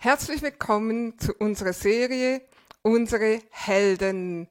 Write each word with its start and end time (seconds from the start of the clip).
Herzlich 0.00 0.42
willkommen 0.42 1.18
zu 1.18 1.34
unserer 1.34 1.72
Serie 1.72 2.40
Unsere 2.82 3.42
Helden. 3.50 4.46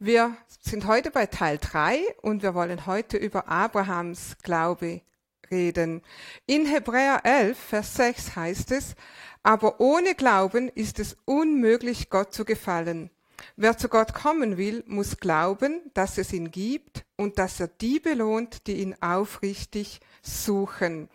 Wir 0.00 0.36
sind 0.62 0.88
heute 0.88 1.12
bei 1.12 1.26
Teil 1.26 1.58
3 1.58 2.00
und 2.22 2.42
wir 2.42 2.54
wollen 2.54 2.84
heute 2.84 3.16
über 3.16 3.46
Abrahams 3.46 4.36
Glaube 4.42 5.02
reden. 5.48 6.02
In 6.46 6.66
Hebräer 6.66 7.20
11, 7.22 7.56
Vers 7.56 7.94
6 7.94 8.34
heißt 8.34 8.72
es, 8.72 8.96
aber 9.44 9.78
ohne 9.78 10.16
Glauben 10.16 10.68
ist 10.68 10.98
es 10.98 11.16
unmöglich, 11.24 12.10
Gott 12.10 12.34
zu 12.34 12.44
gefallen. 12.44 13.10
Wer 13.54 13.78
zu 13.78 13.88
Gott 13.88 14.12
kommen 14.12 14.56
will, 14.56 14.82
muss 14.88 15.18
glauben, 15.18 15.82
dass 15.94 16.18
es 16.18 16.32
ihn 16.32 16.50
gibt 16.50 17.04
und 17.16 17.38
dass 17.38 17.60
er 17.60 17.68
die 17.68 18.00
belohnt, 18.00 18.66
die 18.66 18.80
ihn 18.80 18.96
aufrichtig 19.00 20.00
suchen. 20.20 21.08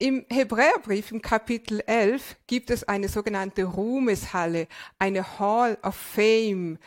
Im 0.00 0.24
Hebräerbrief 0.28 1.10
im 1.10 1.20
Kapitel 1.20 1.80
11 1.84 2.36
gibt 2.46 2.70
es 2.70 2.84
eine 2.84 3.08
sogenannte 3.08 3.64
Ruhmeshalle, 3.64 4.68
eine 5.00 5.40
Hall 5.40 5.76
of 5.82 5.96
Fame. 5.96 6.78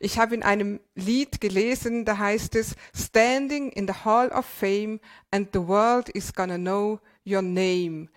Ich 0.00 0.18
habe 0.18 0.34
in 0.34 0.42
einem 0.42 0.80
Lied 0.94 1.42
gelesen, 1.42 2.06
da 2.06 2.16
heißt 2.16 2.54
es, 2.54 2.74
Standing 2.94 3.72
in 3.72 3.86
the 3.86 3.92
Hall 4.06 4.30
of 4.30 4.46
Fame 4.46 5.00
and 5.30 5.50
the 5.52 5.68
world 5.68 6.08
is 6.08 6.32
gonna 6.32 6.56
know 6.56 6.98
your 7.26 7.42
name. 7.42 8.08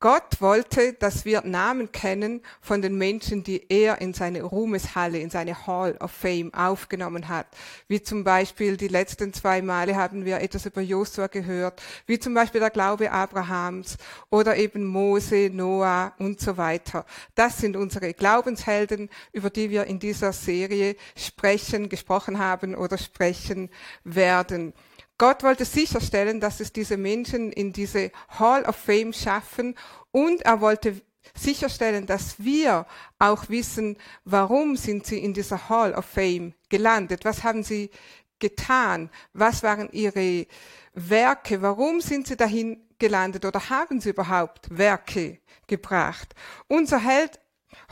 Gott 0.00 0.40
wollte, 0.40 0.92
dass 0.92 1.24
wir 1.24 1.42
Namen 1.42 1.90
kennen 1.90 2.40
von 2.60 2.82
den 2.82 2.96
Menschen, 2.96 3.42
die 3.42 3.64
er 3.68 4.00
in 4.00 4.14
seine 4.14 4.42
Ruhmeshalle, 4.42 5.18
in 5.18 5.28
seine 5.28 5.66
Hall 5.66 5.96
of 5.98 6.12
Fame 6.12 6.54
aufgenommen 6.54 7.26
hat. 7.26 7.48
Wie 7.88 8.00
zum 8.00 8.22
Beispiel 8.22 8.76
die 8.76 8.86
letzten 8.86 9.32
zwei 9.32 9.60
Male 9.60 9.96
haben 9.96 10.24
wir 10.24 10.38
etwas 10.38 10.66
über 10.66 10.82
Josua 10.82 11.26
gehört, 11.26 11.82
wie 12.06 12.20
zum 12.20 12.32
Beispiel 12.32 12.60
der 12.60 12.70
Glaube 12.70 13.10
Abrahams 13.10 13.96
oder 14.30 14.56
eben 14.56 14.86
Mose, 14.86 15.50
Noah 15.52 16.12
und 16.18 16.38
so 16.38 16.56
weiter. 16.56 17.04
Das 17.34 17.58
sind 17.58 17.76
unsere 17.76 18.14
Glaubenshelden, 18.14 19.10
über 19.32 19.50
die 19.50 19.68
wir 19.70 19.86
in 19.86 19.98
dieser 19.98 20.32
Serie 20.32 20.94
sprechen, 21.16 21.88
gesprochen 21.88 22.38
haben 22.38 22.76
oder 22.76 22.98
sprechen 22.98 23.68
werden. 24.04 24.74
Gott 25.18 25.42
wollte 25.42 25.64
sicherstellen, 25.64 26.40
dass 26.40 26.60
es 26.60 26.72
diese 26.72 26.96
Menschen 26.96 27.50
in 27.52 27.72
diese 27.72 28.12
Hall 28.38 28.64
of 28.64 28.76
Fame 28.76 29.12
schaffen 29.12 29.74
und 30.12 30.42
er 30.42 30.60
wollte 30.60 31.00
sicherstellen, 31.34 32.06
dass 32.06 32.38
wir 32.38 32.86
auch 33.18 33.48
wissen, 33.48 33.96
warum 34.24 34.76
sind 34.76 35.06
sie 35.06 35.18
in 35.18 35.34
dieser 35.34 35.68
Hall 35.68 35.92
of 35.92 36.04
Fame 36.04 36.54
gelandet? 36.68 37.24
Was 37.24 37.42
haben 37.42 37.64
sie 37.64 37.90
getan? 38.38 39.10
Was 39.32 39.62
waren 39.62 39.90
ihre 39.92 40.46
Werke? 40.94 41.62
Warum 41.62 42.00
sind 42.00 42.28
sie 42.28 42.36
dahin 42.36 42.86
gelandet 42.98 43.44
oder 43.44 43.68
haben 43.70 44.00
sie 44.00 44.10
überhaupt 44.10 44.68
Werke 44.70 45.38
gebracht? 45.66 46.34
Unser 46.68 47.00
Held 47.00 47.40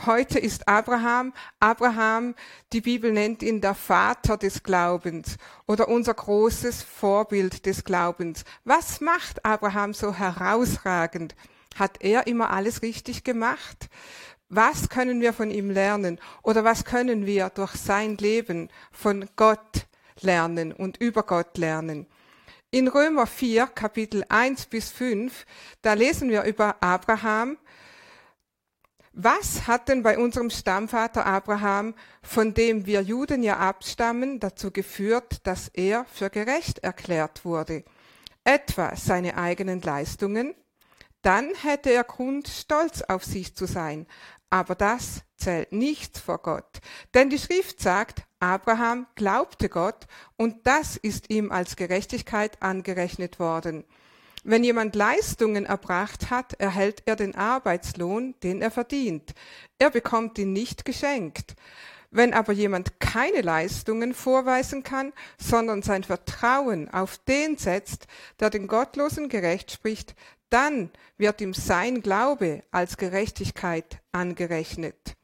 Heute 0.05 0.39
ist 0.39 0.69
Abraham, 0.69 1.33
Abraham, 1.61 2.35
die 2.73 2.81
Bibel 2.81 3.13
nennt 3.13 3.43
ihn 3.43 3.61
der 3.61 3.75
Vater 3.75 4.37
des 4.37 4.63
Glaubens 4.63 5.37
oder 5.67 5.89
unser 5.89 6.15
großes 6.15 6.83
Vorbild 6.83 7.67
des 7.67 7.85
Glaubens. 7.85 8.45
Was 8.65 9.01
macht 9.01 9.45
Abraham 9.45 9.93
so 9.93 10.15
herausragend? 10.15 11.35
Hat 11.79 11.99
er 12.01 12.27
immer 12.27 12.51
alles 12.51 12.83
richtig 12.83 13.25
gemacht? 13.25 13.89
Was 14.49 14.89
können 14.89 15.21
wir 15.21 15.33
von 15.33 15.51
ihm 15.51 15.71
lernen? 15.71 16.21
Oder 16.43 16.65
was 16.65 16.85
können 16.85 17.27
wir 17.27 17.51
durch 17.51 17.73
sein 17.73 18.17
Leben 18.17 18.71
von 18.93 19.29
Gott 19.37 19.87
lernen 20.21 20.73
und 20.73 20.99
über 20.99 21.23
Gott 21.23 21.59
lernen? 21.59 22.07
In 22.71 22.89
Römer 22.89 23.27
4, 23.27 23.67
Kapitel 23.69 24.25
1 24.29 24.67
bis 24.67 24.91
5, 24.91 25.47
da 25.83 25.93
lesen 25.93 26.31
wir 26.31 26.43
über 26.45 26.77
Abraham, 26.81 27.59
was 29.19 29.67
hat 29.67 29.89
denn 29.89 30.03
bei 30.03 30.19
unserem 30.19 30.51
Stammvater 30.51 31.25
Abraham, 31.25 31.95
von 32.23 32.53
dem 32.53 32.85
wir 32.85 33.01
Juden 33.01 33.43
ja 33.43 33.57
abstammen, 33.57 34.41
dazu 34.41 34.71
geführt, 34.71 35.47
dass 35.47 35.69
er 35.69 36.05
für 36.05 36.29
gerecht 36.29 36.81
erklärt 36.81 37.45
wurde? 37.47 37.85
Etwa 38.45 38.95
seine 38.95 39.39
eigenen 39.39 39.81
Leistungen? 39.81 40.55
Dann 41.23 41.51
hätte 41.63 41.91
er 41.91 42.05
Grund, 42.05 42.47
stolz 42.47 43.01
auf 43.01 43.25
sich 43.25 43.57
zu 43.57 43.67
sein. 43.67 44.07
Aber 44.51 44.75
das 44.75 45.23
zählt 45.37 45.73
nicht 45.73 46.19
vor 46.19 46.39
Gott. 46.39 46.81
Denn 47.15 47.31
die 47.31 47.39
Schrift 47.39 47.81
sagt, 47.81 48.23
Abraham 48.39 49.07
glaubte 49.15 49.71
Gott 49.71 50.07
und 50.37 50.67
das 50.67 50.97
ist 50.97 51.31
ihm 51.31 51.51
als 51.51 51.77
Gerechtigkeit 51.77 52.63
angerechnet 52.63 53.41
worden. 53.41 53.85
Wenn 54.49 54.63
jemand 54.63 54.95
Leistungen 54.95 55.67
erbracht 55.67 56.31
hat, 56.31 56.53
erhält 56.61 57.03
er 57.07 57.17
den 57.17 57.35
Arbeitslohn, 57.35 58.37
den 58.45 58.63
er 58.63 58.71
verdient. 58.71 59.35
Er 59.81 59.91
bekommt 59.91 60.39
ihn 60.39 60.53
nicht 60.53 60.85
geschenkt. 60.85 61.57
Wenn 62.13 62.33
aber 62.33 62.53
jemand 62.53 63.01
keine 63.01 63.41
Leistungen 63.41 64.15
vorweisen 64.15 64.85
kann, 64.85 65.13
sondern 65.37 65.83
sein 65.83 66.05
Vertrauen 66.05 66.89
auf 66.89 67.19
den 67.27 67.59
setzt, 67.59 68.07
der 68.39 68.51
den 68.51 68.69
Gottlosen 68.69 69.29
gerecht 69.29 69.73
spricht, 69.73 70.15
dann 70.49 70.91
wird 71.19 71.41
ihm 71.41 71.53
sein 71.53 72.01
Glaube 72.01 72.63
als 72.71 72.99
Gerechtigkeit 72.99 73.99
angerechnet. 74.13 75.17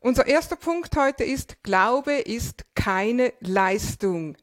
Unser 0.00 0.26
erster 0.26 0.56
Punkt 0.56 0.96
heute 0.96 1.24
ist, 1.24 1.62
Glaube 1.62 2.14
ist 2.14 2.64
keine 2.74 3.34
Leistung. 3.40 4.38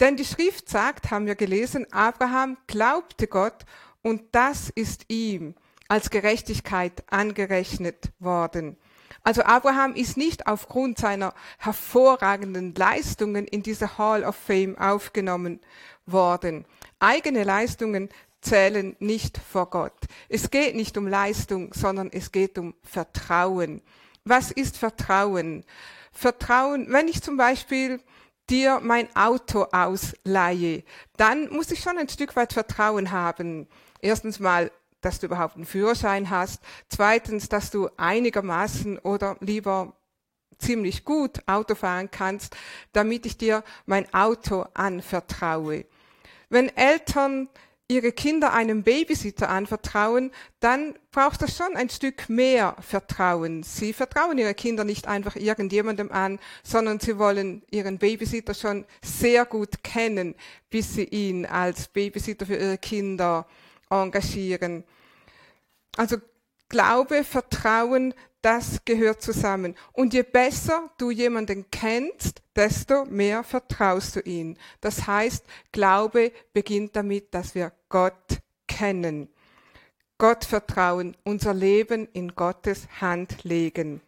Denn 0.00 0.16
die 0.16 0.24
Schrift 0.24 0.68
sagt, 0.68 1.10
haben 1.10 1.26
wir 1.26 1.34
gelesen, 1.34 1.86
Abraham 1.92 2.56
glaubte 2.66 3.26
Gott 3.26 3.66
und 4.02 4.22
das 4.32 4.70
ist 4.70 5.04
ihm 5.08 5.54
als 5.88 6.08
Gerechtigkeit 6.08 7.04
angerechnet 7.10 8.10
worden. 8.18 8.76
Also 9.22 9.42
Abraham 9.42 9.94
ist 9.94 10.16
nicht 10.16 10.46
aufgrund 10.46 10.98
seiner 10.98 11.34
hervorragenden 11.58 12.74
Leistungen 12.74 13.46
in 13.46 13.62
diese 13.62 13.98
Hall 13.98 14.24
of 14.24 14.36
Fame 14.36 14.78
aufgenommen 14.78 15.60
worden. 16.06 16.64
Eigene 16.98 17.44
Leistungen 17.44 18.08
zählen 18.40 18.96
nicht 18.98 19.36
vor 19.36 19.68
Gott. 19.68 19.98
Es 20.30 20.50
geht 20.50 20.74
nicht 20.74 20.96
um 20.96 21.06
Leistung, 21.06 21.74
sondern 21.74 22.08
es 22.10 22.32
geht 22.32 22.56
um 22.56 22.74
Vertrauen. 22.82 23.82
Was 24.24 24.50
ist 24.50 24.78
Vertrauen? 24.78 25.64
Vertrauen, 26.12 26.86
wenn 26.88 27.08
ich 27.08 27.22
zum 27.22 27.36
Beispiel 27.36 28.00
dir 28.50 28.80
mein 28.82 29.14
Auto 29.14 29.66
ausleihe, 29.72 30.82
dann 31.16 31.48
muss 31.50 31.70
ich 31.70 31.80
schon 31.80 31.98
ein 31.98 32.08
Stück 32.08 32.36
weit 32.36 32.52
Vertrauen 32.52 33.10
haben. 33.10 33.68
Erstens 34.00 34.40
mal, 34.40 34.70
dass 35.00 35.20
du 35.20 35.26
überhaupt 35.26 35.56
einen 35.56 35.64
Führerschein 35.64 36.30
hast. 36.30 36.62
Zweitens, 36.88 37.48
dass 37.48 37.70
du 37.70 37.88
einigermaßen 37.96 38.98
oder 38.98 39.36
lieber 39.40 39.94
ziemlich 40.58 41.04
gut 41.04 41.40
Auto 41.46 41.74
fahren 41.74 42.10
kannst, 42.10 42.54
damit 42.92 43.24
ich 43.24 43.38
dir 43.38 43.64
mein 43.86 44.12
Auto 44.12 44.66
anvertraue. 44.74 45.86
Wenn 46.50 46.68
Eltern 46.76 47.48
ihre 47.90 48.12
Kinder 48.12 48.52
einem 48.52 48.84
Babysitter 48.84 49.48
anvertrauen, 49.48 50.30
dann 50.60 50.94
braucht 51.10 51.42
das 51.42 51.56
schon 51.56 51.76
ein 51.76 51.90
Stück 51.90 52.28
mehr 52.28 52.76
Vertrauen. 52.80 53.64
Sie 53.64 53.92
vertrauen 53.92 54.38
ihre 54.38 54.54
Kinder 54.54 54.84
nicht 54.84 55.08
einfach 55.08 55.34
irgendjemandem 55.34 56.12
an, 56.12 56.38
sondern 56.62 57.00
sie 57.00 57.18
wollen 57.18 57.62
ihren 57.70 57.98
Babysitter 57.98 58.54
schon 58.54 58.86
sehr 59.02 59.44
gut 59.44 59.82
kennen, 59.82 60.36
bis 60.70 60.94
sie 60.94 61.04
ihn 61.04 61.46
als 61.46 61.88
Babysitter 61.88 62.46
für 62.46 62.56
ihre 62.56 62.78
Kinder 62.78 63.46
engagieren. 63.90 64.84
Also 65.96 66.18
Glaube, 66.70 67.24
Vertrauen, 67.24 68.14
das 68.42 68.84
gehört 68.84 69.20
zusammen. 69.20 69.74
Und 69.92 70.14
je 70.14 70.22
besser 70.22 70.88
du 70.96 71.10
jemanden 71.10 71.70
kennst, 71.70 72.40
desto 72.56 73.04
mehr 73.04 73.44
vertraust 73.44 74.16
du 74.16 74.20
ihn. 74.20 74.56
Das 74.80 75.06
heißt, 75.06 75.44
Glaube 75.72 76.32
beginnt 76.54 76.96
damit, 76.96 77.34
dass 77.34 77.54
wir 77.54 77.72
Gott 77.90 78.38
kennen. 78.66 79.28
Gott 80.16 80.44
vertrauen, 80.44 81.16
unser 81.24 81.52
Leben 81.52 82.08
in 82.12 82.34
Gottes 82.34 82.86
Hand 83.00 83.44
legen. 83.44 84.00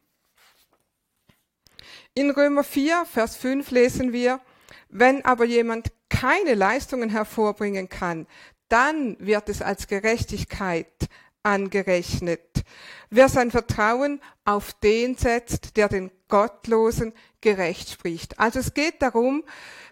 In 2.14 2.30
Römer 2.30 2.64
4, 2.64 3.06
Vers 3.06 3.36
5 3.36 3.70
lesen 3.70 4.12
wir, 4.12 4.40
wenn 4.88 5.24
aber 5.24 5.46
jemand 5.46 5.90
keine 6.08 6.54
Leistungen 6.54 7.08
hervorbringen 7.08 7.88
kann, 7.88 8.26
dann 8.68 9.16
wird 9.18 9.48
es 9.48 9.62
als 9.62 9.86
Gerechtigkeit 9.86 11.08
angerechnet. 11.42 12.64
Wer 13.10 13.28
sein 13.28 13.50
Vertrauen 13.50 14.20
auf 14.44 14.72
den 14.74 15.16
setzt, 15.16 15.76
der 15.76 15.88
den 15.88 16.10
Gottlosen 16.28 17.12
gerecht 17.40 17.90
spricht. 17.90 18.38
Also 18.38 18.60
es 18.60 18.74
geht 18.74 19.02
darum, 19.02 19.44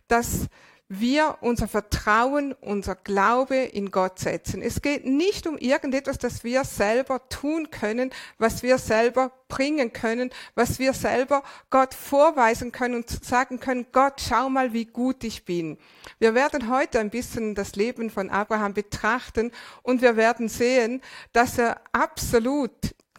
dass 0.08 0.46
wir 0.92 1.38
unser 1.40 1.68
Vertrauen, 1.68 2.52
unser 2.60 2.96
Glaube 2.96 3.54
in 3.54 3.92
Gott 3.92 4.18
setzen. 4.18 4.60
Es 4.60 4.82
geht 4.82 5.06
nicht 5.06 5.46
um 5.46 5.56
irgendetwas, 5.56 6.18
das 6.18 6.42
wir 6.42 6.64
selber 6.64 7.28
tun 7.28 7.70
können, 7.70 8.10
was 8.38 8.64
wir 8.64 8.76
selber 8.76 9.30
bringen 9.46 9.92
können, 9.92 10.30
was 10.56 10.80
wir 10.80 10.92
selber 10.92 11.44
Gott 11.70 11.94
vorweisen 11.94 12.72
können 12.72 12.96
und 12.96 13.24
sagen 13.24 13.60
können, 13.60 13.86
Gott, 13.92 14.20
schau 14.28 14.50
mal, 14.50 14.72
wie 14.72 14.86
gut 14.86 15.22
ich 15.22 15.44
bin. 15.44 15.78
Wir 16.18 16.34
werden 16.34 16.68
heute 16.68 16.98
ein 16.98 17.10
bisschen 17.10 17.54
das 17.54 17.76
Leben 17.76 18.10
von 18.10 18.28
Abraham 18.28 18.74
betrachten 18.74 19.52
und 19.84 20.02
wir 20.02 20.16
werden 20.16 20.48
sehen, 20.48 21.02
dass 21.32 21.56
er 21.56 21.80
absolut 21.92 22.72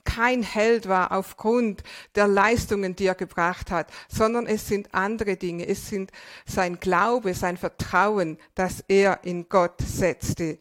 kein 0.04 0.44
Held 0.44 0.88
war 0.88 1.12
aufgrund 1.12 1.84
der 2.16 2.28
Leistungen, 2.28 2.96
die 2.96 3.06
er 3.06 3.16
gebracht 3.16 3.72
hat, 3.72 3.92
sondern 4.10 4.48
es 4.48 4.68
sind 4.68 4.94
andere 4.94 5.38
Dinge. 5.38 5.68
Es 5.68 5.90
sind 5.90 6.12
sein 6.46 6.80
Glaube, 6.80 7.34
sein 7.34 7.58
Vertrauen, 7.58 8.38
das 8.56 8.84
er 8.88 9.20
in 9.24 9.50
Gott 9.50 9.82
setzte. 9.82 10.60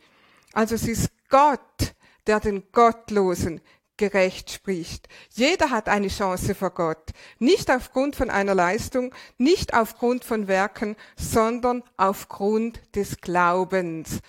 Also 0.52 0.74
es 0.74 0.86
ist 0.86 1.10
Gott, 1.28 1.94
der 2.26 2.40
den 2.40 2.64
Gottlosen 2.72 3.60
gerecht 3.96 4.50
spricht. 4.50 5.08
Jeder 5.30 5.70
hat 5.70 5.88
eine 5.88 6.08
Chance 6.08 6.54
vor 6.54 6.70
Gott. 6.70 7.10
Nicht 7.38 7.70
aufgrund 7.70 8.16
von 8.16 8.30
einer 8.30 8.54
Leistung, 8.54 9.14
nicht 9.36 9.74
aufgrund 9.74 10.24
von 10.24 10.48
Werken, 10.48 10.96
sondern 11.16 11.82
aufgrund 11.98 12.80
des 12.96 13.20
Glaubens. 13.20 14.20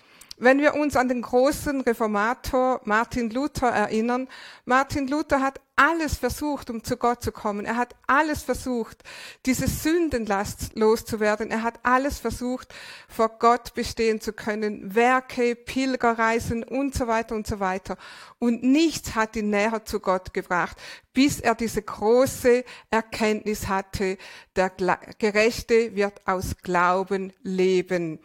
Wenn 0.44 0.60
wir 0.60 0.74
uns 0.74 0.96
an 0.96 1.08
den 1.08 1.22
großen 1.22 1.82
Reformator 1.82 2.82
Martin 2.86 3.30
Luther 3.30 3.68
erinnern, 3.68 4.28
Martin 4.66 5.08
Luther 5.08 5.40
hat 5.40 5.62
alles 5.76 6.18
versucht, 6.18 6.72
um 6.72 6.84
zu 6.84 6.98
Gott 6.98 7.22
zu 7.22 7.32
kommen. 7.32 7.64
Er 7.64 7.78
hat 7.78 7.96
alles 8.08 8.42
versucht, 8.42 9.04
diese 9.46 9.68
Sündenlast 9.68 10.72
loszuwerden. 10.74 11.52
Er 11.52 11.62
hat 11.62 11.80
alles 11.84 12.18
versucht, 12.18 12.74
vor 13.08 13.30
Gott 13.38 13.76
bestehen 13.76 14.20
zu 14.20 14.34
können. 14.34 14.96
Werke, 14.96 15.56
Pilgerreisen 15.56 16.64
und 16.64 16.96
so 16.96 17.06
weiter 17.06 17.36
und 17.36 17.46
so 17.46 17.60
weiter. 17.60 17.96
Und 18.40 18.64
nichts 18.64 19.14
hat 19.14 19.36
ihn 19.36 19.52
näher 19.52 19.86
zu 19.86 20.00
Gott 20.00 20.34
gebracht, 20.34 20.76
bis 21.14 21.40
er 21.40 21.54
diese 21.54 21.84
große 21.84 22.64
Erkenntnis 22.90 23.68
hatte, 23.68 24.18
der 24.56 24.72
Gerechte 25.20 25.96
wird 25.96 26.20
aus 26.26 26.56
Glauben 26.64 27.32
leben. 27.44 28.20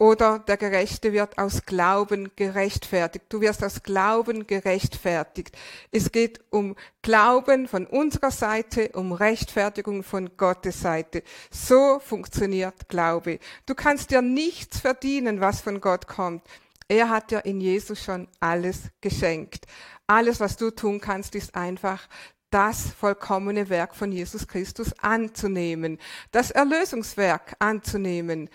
Oder 0.00 0.38
der 0.38 0.56
Gerechte 0.56 1.12
wird 1.12 1.36
aus 1.36 1.66
Glauben 1.66 2.30
gerechtfertigt. 2.34 3.26
Du 3.28 3.42
wirst 3.42 3.62
aus 3.62 3.82
Glauben 3.82 4.46
gerechtfertigt. 4.46 5.54
Es 5.92 6.10
geht 6.10 6.40
um 6.48 6.74
Glauben 7.02 7.68
von 7.68 7.84
unserer 7.86 8.30
Seite, 8.30 8.92
um 8.94 9.12
Rechtfertigung 9.12 10.02
von 10.02 10.30
Gottes 10.38 10.80
Seite. 10.80 11.22
So 11.50 11.98
funktioniert 11.98 12.88
Glaube. 12.88 13.40
Du 13.66 13.74
kannst 13.74 14.10
dir 14.10 14.22
nichts 14.22 14.80
verdienen, 14.80 15.42
was 15.42 15.60
von 15.60 15.82
Gott 15.82 16.06
kommt. 16.06 16.44
Er 16.88 17.10
hat 17.10 17.30
dir 17.30 17.44
in 17.44 17.60
Jesus 17.60 18.02
schon 18.02 18.26
alles 18.40 18.84
geschenkt. 19.02 19.66
Alles, 20.06 20.40
was 20.40 20.56
du 20.56 20.70
tun 20.70 21.02
kannst, 21.02 21.34
ist 21.34 21.54
einfach 21.54 22.08
das 22.50 22.90
vollkommene 22.90 23.68
Werk 23.68 23.94
von 23.94 24.10
Jesus 24.12 24.48
Christus 24.48 24.92
anzunehmen, 24.98 25.98
das 26.32 26.50
Erlösungswerk 26.50 27.54
anzunehmen. 27.58 28.48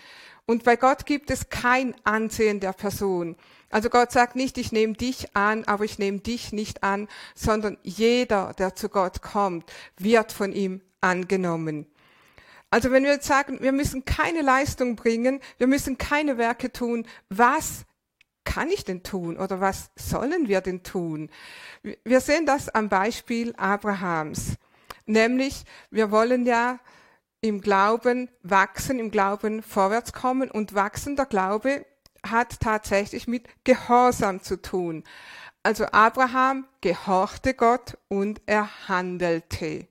Und 0.45 0.63
bei 0.63 0.75
Gott 0.75 1.05
gibt 1.05 1.31
es 1.31 1.49
kein 1.49 1.95
Ansehen 2.03 2.59
der 2.59 2.73
Person. 2.73 3.35
Also 3.71 3.89
Gott 3.89 4.11
sagt 4.11 4.35
nicht, 4.35 4.57
ich 4.57 4.71
nehme 4.71 4.93
dich 4.93 5.35
an, 5.35 5.63
aber 5.65 5.85
ich 5.85 5.97
nehme 5.97 6.19
dich 6.19 6.53
nicht 6.53 6.83
an, 6.83 7.07
sondern 7.33 7.77
jeder, 7.83 8.53
der 8.57 8.75
zu 8.75 8.89
Gott 8.89 9.21
kommt, 9.21 9.71
wird 9.97 10.31
von 10.31 10.53
ihm 10.53 10.81
angenommen. 11.01 11.87
Also 12.69 12.91
wenn 12.91 13.03
wir 13.03 13.11
jetzt 13.11 13.27
sagen, 13.27 13.59
wir 13.61 13.71
müssen 13.71 14.05
keine 14.05 14.41
Leistung 14.41 14.95
bringen, 14.95 15.39
wir 15.57 15.67
müssen 15.67 15.97
keine 15.97 16.37
Werke 16.37 16.71
tun, 16.71 17.07
was 17.29 17.85
kann 18.43 18.69
ich 18.69 18.83
denn 18.85 19.01
tun 19.01 19.37
oder 19.37 19.59
was 19.59 19.89
sollen 19.95 20.47
wir 20.47 20.61
denn 20.61 20.83
tun? 20.83 21.29
Wir 22.03 22.21
sehen 22.21 22.45
das 22.45 22.69
am 22.69 22.89
Beispiel 22.89 23.53
Abrahams. 23.57 24.53
Nämlich, 25.05 25.63
wir 25.89 26.11
wollen 26.11 26.45
ja 26.45 26.79
im 27.41 27.61
Glauben 27.61 28.29
wachsen, 28.41 28.99
im 28.99 29.11
Glauben 29.11 29.61
vorwärts 29.61 30.13
kommen 30.13 30.49
und 30.49 30.73
wachsender 30.73 31.25
Glaube 31.25 31.85
hat 32.25 32.59
tatsächlich 32.59 33.27
mit 33.27 33.47
Gehorsam 33.63 34.41
zu 34.41 34.61
tun. 34.61 35.03
Also 35.63 35.85
Abraham 35.85 36.67
gehorchte 36.81 37.53
Gott 37.53 37.97
und 38.07 38.41
er 38.45 38.87
handelte. 38.87 39.87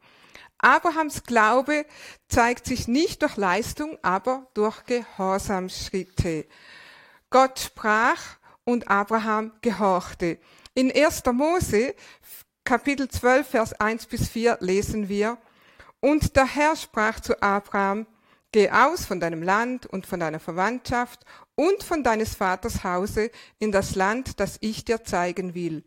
Abrahams 0.59 1.25
Glaube 1.25 1.85
zeigt 2.29 2.67
sich 2.67 2.89
nicht 2.89 3.23
durch 3.23 3.37
Leistung, 3.37 3.99
aber 4.03 4.47
durch 4.55 4.85
Gehorsamschritte. 4.87 6.47
Gott 7.31 7.59
sprach 7.59 8.21
und 8.65 8.89
Abraham 8.89 9.53
gehorchte. 9.61 10.39
In 10.75 10.91
1. 10.91 11.25
Mose, 11.33 11.95
Kapitel 12.65 13.09
12, 13.09 13.47
Vers 13.47 13.73
1 13.75 14.07
bis 14.07 14.29
4 14.29 14.59
lesen 14.61 15.09
wir, 15.09 15.39
und 16.05 16.37
der 16.37 16.45
Herr 16.45 16.77
sprach 16.77 17.19
zu 17.19 17.41
Abraham, 17.41 18.07
Geh 18.53 18.71
aus 18.71 19.07
von 19.07 19.21
deinem 19.21 19.43
Land 19.43 19.87
und 19.87 20.07
von 20.07 20.21
deiner 20.21 20.39
Verwandtschaft 20.39 21.25
und 21.55 21.83
von 21.83 22.05
deines 22.05 22.35
Vaters 22.35 22.85
Hause 22.85 23.31
in 23.59 23.73
das 23.73 23.95
Land, 23.95 24.39
das 24.39 24.59
ich 24.61 24.85
dir 24.85 25.03
zeigen 25.03 25.55
will. 25.55 25.83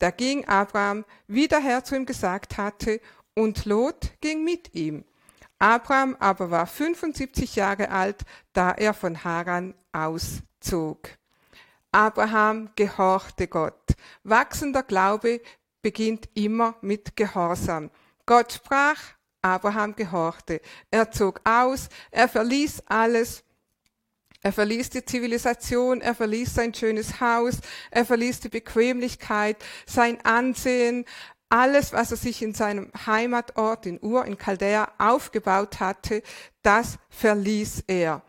Da 0.00 0.10
ging 0.10 0.44
Abraham, 0.48 1.04
wie 1.28 1.46
der 1.46 1.60
Herr 1.60 1.84
zu 1.84 1.94
ihm 1.94 2.04
gesagt 2.04 2.58
hatte, 2.58 3.00
und 3.34 3.64
Lot 3.64 4.10
ging 4.20 4.42
mit 4.42 4.74
ihm. 4.74 5.04
Abraham 5.60 6.16
aber 6.18 6.50
war 6.50 6.66
75 6.66 7.54
Jahre 7.54 7.90
alt, 7.90 8.22
da 8.52 8.72
er 8.72 8.92
von 8.92 9.22
Haran 9.22 9.74
auszog. 9.92 11.10
Abraham 11.92 12.70
gehorchte 12.74 13.46
Gott. 13.46 13.94
Wachsender 14.24 14.82
Glaube 14.82 15.40
beginnt 15.80 16.28
immer 16.34 16.74
mit 16.80 17.14
Gehorsam. 17.14 17.90
Gott 18.26 18.52
sprach, 18.52 18.98
Abraham 19.42 19.94
gehorchte. 19.94 20.60
Er 20.90 21.10
zog 21.10 21.40
aus, 21.44 21.88
er 22.10 22.28
verließ 22.28 22.82
alles. 22.86 23.42
Er 24.42 24.52
verließ 24.52 24.88
die 24.90 25.04
Zivilisation, 25.04 26.00
er 26.00 26.14
verließ 26.14 26.54
sein 26.54 26.72
schönes 26.72 27.20
Haus, 27.20 27.58
er 27.90 28.06
verließ 28.06 28.40
die 28.40 28.48
Bequemlichkeit, 28.48 29.58
sein 29.84 30.18
Ansehen, 30.24 31.04
alles, 31.50 31.92
was 31.92 32.12
er 32.12 32.16
sich 32.16 32.42
in 32.42 32.54
seinem 32.54 32.90
Heimatort 33.06 33.84
in 33.84 33.98
Ur, 34.00 34.24
in 34.24 34.38
Chaldea 34.38 34.90
aufgebaut 34.98 35.80
hatte, 35.80 36.22
das 36.62 36.96
verließ 37.10 37.84
er. 37.88 38.22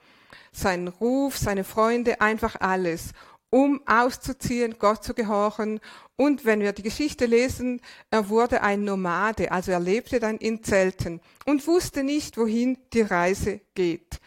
Sein 0.51 0.89
Ruf, 0.89 1.37
seine 1.37 1.63
Freunde, 1.63 2.19
einfach 2.19 2.59
alles 2.59 3.13
um 3.51 3.81
auszuziehen, 3.85 4.77
Gott 4.79 5.03
zu 5.03 5.13
gehorchen. 5.13 5.79
Und 6.15 6.45
wenn 6.45 6.61
wir 6.61 6.71
die 6.71 6.81
Geschichte 6.81 7.27
lesen, 7.27 7.81
er 8.09 8.29
wurde 8.29 8.63
ein 8.63 8.83
Nomade, 8.83 9.51
also 9.51 9.71
er 9.71 9.79
lebte 9.79 10.19
dann 10.19 10.37
in 10.37 10.63
Zelten 10.63 11.21
und 11.45 11.67
wusste 11.67 12.03
nicht, 12.03 12.37
wohin 12.37 12.77
die 12.93 13.01
Reise 13.01 13.61
geht. 13.75 14.19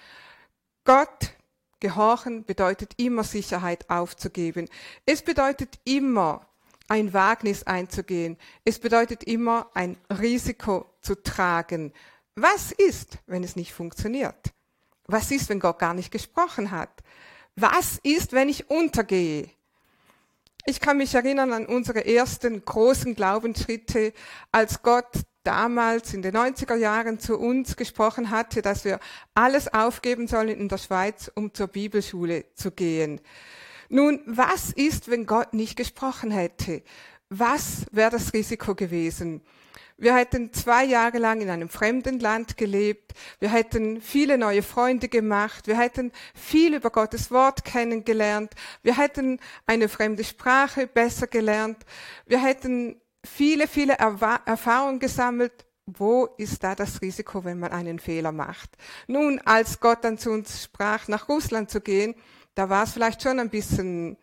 Gott 0.85 1.33
gehorchen 1.81 2.45
bedeutet 2.45 2.93
immer 2.99 3.25
Sicherheit 3.25 3.89
aufzugeben. 3.91 4.69
Es 5.07 5.23
bedeutet 5.23 5.81
immer 5.85 6.47
ein 6.89 7.15
Wagnis 7.15 7.63
einzugehen. 7.63 8.37
Es 8.65 8.79
bedeutet 8.79 9.25
immer 9.25 9.71
ein 9.75 9.97
Risiko 10.11 10.91
zu 11.01 11.23
tragen. 11.23 11.93
Was 12.35 12.73
ist, 12.73 13.19
wenn 13.27 13.43
es 13.43 13.57
nicht 13.57 13.73
funktioniert? 13.73 14.53
Was 15.07 15.31
ist, 15.31 15.49
wenn 15.49 15.61
Gott 15.61 15.79
gar 15.79 15.95
nicht 15.95 16.11
gesprochen 16.11 16.71
hat? 16.71 17.03
Was 17.57 17.99
ist, 18.03 18.33
wenn 18.33 18.49
ich 18.49 18.69
untergehe? 18.69 19.49
Ich 20.67 20.81
kann 20.81 20.97
mich 20.97 21.15
erinnern 21.15 21.53
an 21.53 21.67
unsere 21.67 22.07
ersten 22.07 22.65
großen 22.65 23.15
Glaubensschritte, 23.15 24.13
als 24.51 24.83
Gott 24.83 25.21
damals 25.45 26.15
in 26.15 26.23
den 26.23 26.35
90er 26.35 26.75
Jahren 26.75 27.21
zu 27.21 27.39
uns 27.39 27.77
gesprochen 27.77 28.31
hatte, 28.31 28.63
dass 28.63 28.85
wir 28.85 28.99
alles 29.35 29.73
aufgeben 29.73 30.27
sollen 30.27 30.49
in 30.49 30.69
der 30.69 30.79
Schweiz, 30.79 31.31
um 31.35 31.53
zur 31.53 31.69
Bibelschule 31.69 32.47
zu 32.55 32.71
gehen. 32.71 33.21
Nun, 33.89 34.21
was 34.27 34.73
ist, 34.73 35.11
wenn 35.11 35.27
Gott 35.27 35.53
nicht 35.53 35.77
gesprochen 35.77 36.31
hätte? 36.31 36.83
Was 37.29 37.85
wäre 37.93 38.11
das 38.11 38.33
Risiko 38.33 38.75
gewesen? 38.75 39.43
Wir 39.97 40.17
hätten 40.17 40.53
zwei 40.53 40.85
Jahre 40.85 41.19
lang 41.19 41.41
in 41.41 41.49
einem 41.49 41.69
fremden 41.69 42.19
Land 42.19 42.57
gelebt. 42.57 43.13
Wir 43.39 43.51
hätten 43.51 44.01
viele 44.01 44.39
neue 44.39 44.63
Freunde 44.63 45.09
gemacht. 45.09 45.69
Wir 45.69 45.79
hätten 45.79 46.11
viel 46.35 46.75
über 46.75 46.91
Gottes 46.91 47.31
Wort 47.31 47.65
kennengelernt. 47.65 48.53
Wir 48.83 48.99
hätten 48.99 49.39
eine 49.67 49.89
fremde 49.89 50.25
Sprache 50.25 50.89
besser 50.89 51.29
gelernt. 51.29 51.79
Wir 52.27 52.43
hätten 52.43 53.01
viele, 53.25 53.69
viele 53.69 53.95
Erfahrungen 53.95 54.99
gesammelt. 54.99 55.65
Wo 55.87 56.27
ist 56.39 56.65
da 56.65 56.75
das 56.75 57.01
Risiko, 57.03 57.45
wenn 57.45 57.61
man 57.61 57.71
einen 57.71 57.99
Fehler 57.99 58.33
macht? 58.33 58.71
Nun, 59.07 59.39
als 59.45 59.79
Gott 59.81 60.03
dann 60.03 60.19
zu 60.19 60.31
uns 60.31 60.65
sprach, 60.65 61.09
nach 61.09 61.29
Russland 61.29 61.71
zu 61.71 61.81
gehen, 61.81 62.15
da 62.55 62.69
war 62.71 62.85
es 62.85 62.93
vielleicht 62.93 63.23
schon 63.23 63.39
ein 63.39 63.51
bisschen 63.51 64.17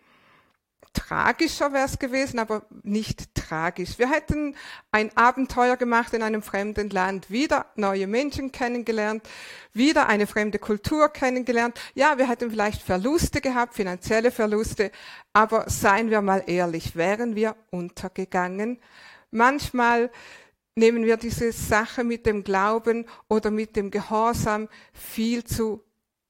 tragischer 0.94 1.74
wäre 1.74 1.86
es 1.86 2.00
gewesen, 2.00 2.40
aber 2.40 2.64
nicht 2.84 3.34
tragisch. 3.36 3.98
Wir 3.98 4.10
hätten 4.10 4.56
ein 4.92 5.16
Abenteuer 5.16 5.78
gemacht 5.78 6.14
in 6.14 6.24
einem 6.24 6.42
fremden 6.42 6.90
Land, 6.90 7.30
wieder 7.30 7.68
neue 7.76 8.08
Menschen 8.08 8.52
kennengelernt, 8.52 9.28
wieder 9.74 10.08
eine 10.08 10.28
fremde 10.28 10.60
Kultur 10.60 11.10
kennengelernt. 11.10 11.80
Ja, 11.94 12.18
wir 12.18 12.28
hätten 12.28 12.50
vielleicht 12.50 12.82
Verluste 12.82 13.42
gehabt, 13.42 13.74
finanzielle 13.74 14.32
Verluste, 14.32 14.92
aber 15.34 15.70
seien 15.70 16.10
wir 16.10 16.22
mal 16.22 16.44
ehrlich, 16.48 16.96
wären 16.96 17.36
wir 17.36 17.56
untergegangen? 17.70 18.80
Manchmal 19.32 20.12
nehmen 20.76 21.06
wir 21.06 21.18
diese 21.18 21.52
Sache 21.52 22.04
mit 22.04 22.26
dem 22.26 22.44
Glauben 22.44 23.06
oder 23.28 23.52
mit 23.52 23.76
dem 23.76 23.92
Gehorsam 23.92 24.68
viel 24.94 25.44
zu 25.44 25.84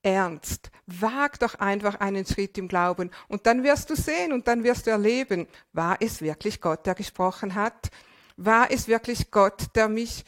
ernst. 0.03 0.71
Wag 0.87 1.39
doch 1.39 1.55
einfach 1.55 1.99
einen 1.99 2.25
Schritt 2.25 2.57
im 2.57 2.67
Glauben 2.67 3.11
und 3.27 3.45
dann 3.45 3.63
wirst 3.63 3.89
du 3.89 3.95
sehen 3.95 4.33
und 4.33 4.47
dann 4.47 4.63
wirst 4.63 4.87
du 4.87 4.91
erleben, 4.91 5.47
war 5.73 5.97
es 5.99 6.21
wirklich 6.21 6.61
Gott, 6.61 6.85
der 6.85 6.95
gesprochen 6.95 7.55
hat? 7.55 7.91
War 8.37 8.71
es 8.71 8.87
wirklich 8.87 9.31
Gott, 9.31 9.67
der 9.75 9.87
mich 9.87 10.25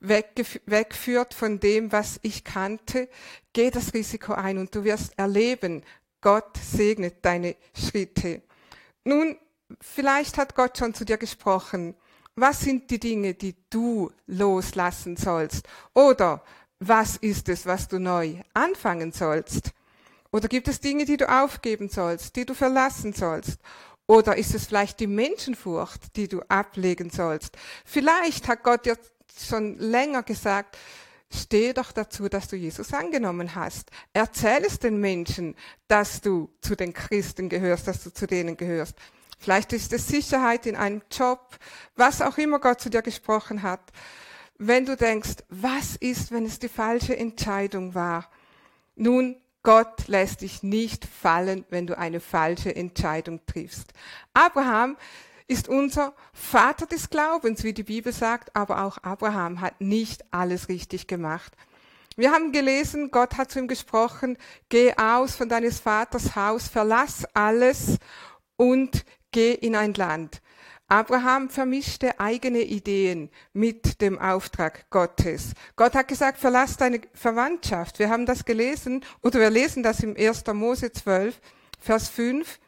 wegführt 0.00 1.34
von 1.34 1.58
dem, 1.58 1.90
was 1.90 2.20
ich 2.22 2.44
kannte? 2.44 3.08
Geh 3.52 3.70
das 3.70 3.94
Risiko 3.94 4.34
ein 4.34 4.58
und 4.58 4.74
du 4.74 4.84
wirst 4.84 5.18
erleben, 5.18 5.82
Gott 6.20 6.56
segnet 6.56 7.24
deine 7.24 7.56
Schritte. 7.74 8.42
Nun, 9.04 9.36
vielleicht 9.80 10.38
hat 10.38 10.54
Gott 10.54 10.78
schon 10.78 10.94
zu 10.94 11.04
dir 11.04 11.18
gesprochen. 11.18 11.94
Was 12.34 12.60
sind 12.60 12.90
die 12.90 13.00
Dinge, 13.00 13.34
die 13.34 13.54
du 13.70 14.10
loslassen 14.26 15.16
sollst? 15.16 15.66
Oder 15.94 16.42
was 16.78 17.16
ist 17.16 17.48
es, 17.48 17.66
was 17.66 17.88
du 17.88 17.98
neu 17.98 18.36
anfangen 18.54 19.12
sollst? 19.12 19.72
Oder 20.30 20.48
gibt 20.48 20.68
es 20.68 20.80
Dinge, 20.80 21.04
die 21.04 21.16
du 21.16 21.28
aufgeben 21.28 21.88
sollst, 21.88 22.36
die 22.36 22.44
du 22.44 22.54
verlassen 22.54 23.12
sollst? 23.12 23.58
Oder 24.06 24.36
ist 24.36 24.54
es 24.54 24.66
vielleicht 24.66 25.00
die 25.00 25.06
Menschenfurcht, 25.06 26.16
die 26.16 26.28
du 26.28 26.42
ablegen 26.42 27.10
sollst? 27.10 27.56
Vielleicht 27.84 28.46
hat 28.46 28.62
Gott 28.62 28.84
dir 28.84 28.98
schon 29.36 29.76
länger 29.78 30.22
gesagt, 30.22 30.76
steh 31.32 31.72
doch 31.72 31.92
dazu, 31.92 32.28
dass 32.28 32.48
du 32.48 32.56
Jesus 32.56 32.92
angenommen 32.92 33.54
hast. 33.54 33.90
Erzähl 34.12 34.64
es 34.64 34.78
den 34.78 35.00
Menschen, 35.00 35.56
dass 35.88 36.20
du 36.20 36.50
zu 36.60 36.76
den 36.76 36.92
Christen 36.92 37.48
gehörst, 37.48 37.88
dass 37.88 38.04
du 38.04 38.12
zu 38.12 38.26
denen 38.26 38.56
gehörst. 38.56 38.94
Vielleicht 39.38 39.72
ist 39.72 39.92
es 39.92 40.08
Sicherheit 40.08 40.66
in 40.66 40.76
einem 40.76 41.02
Job, 41.10 41.58
was 41.94 42.22
auch 42.22 42.38
immer 42.38 42.58
Gott 42.58 42.80
zu 42.80 42.90
dir 42.90 43.02
gesprochen 43.02 43.62
hat. 43.62 43.80
Wenn 44.58 44.86
du 44.86 44.96
denkst, 44.96 45.44
was 45.48 45.96
ist, 45.96 46.32
wenn 46.32 46.46
es 46.46 46.58
die 46.58 46.68
falsche 46.68 47.16
Entscheidung 47.16 47.94
war? 47.94 48.30
Nun, 48.94 49.36
Gott 49.62 50.08
lässt 50.08 50.40
dich 50.40 50.62
nicht 50.62 51.04
fallen, 51.04 51.64
wenn 51.70 51.86
du 51.86 51.98
eine 51.98 52.20
falsche 52.20 52.74
Entscheidung 52.74 53.44
triffst. 53.46 53.92
Abraham 54.32 54.96
ist 55.48 55.68
unser 55.68 56.14
Vater 56.32 56.86
des 56.86 57.10
Glaubens, 57.10 57.64
wie 57.64 57.74
die 57.74 57.82
Bibel 57.82 58.12
sagt, 58.12 58.54
aber 58.56 58.84
auch 58.84 58.98
Abraham 58.98 59.60
hat 59.60 59.80
nicht 59.80 60.24
alles 60.32 60.68
richtig 60.68 61.06
gemacht. 61.06 61.52
Wir 62.16 62.32
haben 62.32 62.52
gelesen, 62.52 63.10
Gott 63.10 63.36
hat 63.36 63.50
zu 63.50 63.58
ihm 63.58 63.68
gesprochen, 63.68 64.38
geh 64.70 64.94
aus 64.96 65.36
von 65.36 65.48
deines 65.48 65.80
Vaters 65.80 66.34
Haus, 66.34 66.66
verlass 66.68 67.26
alles 67.34 67.98
und 68.56 69.04
geh 69.32 69.52
in 69.52 69.76
ein 69.76 69.92
Land. 69.92 70.40
Abraham 70.88 71.50
vermischte 71.50 72.20
eigene 72.20 72.60
Ideen 72.60 73.28
mit 73.52 74.00
dem 74.00 74.20
Auftrag 74.20 74.88
Gottes. 74.90 75.52
Gott 75.74 75.94
hat 75.94 76.06
gesagt, 76.06 76.38
verlass 76.38 76.76
deine 76.76 77.00
Verwandtschaft. 77.12 77.98
Wir 77.98 78.08
haben 78.08 78.24
das 78.24 78.44
gelesen, 78.44 79.04
oder 79.20 79.40
wir 79.40 79.50
lesen 79.50 79.82
das 79.82 80.00
im 80.00 80.16
1. 80.16 80.44
Mose 80.52 80.92
12, 80.92 81.40
Vers 81.80 82.08
5. 82.08 82.60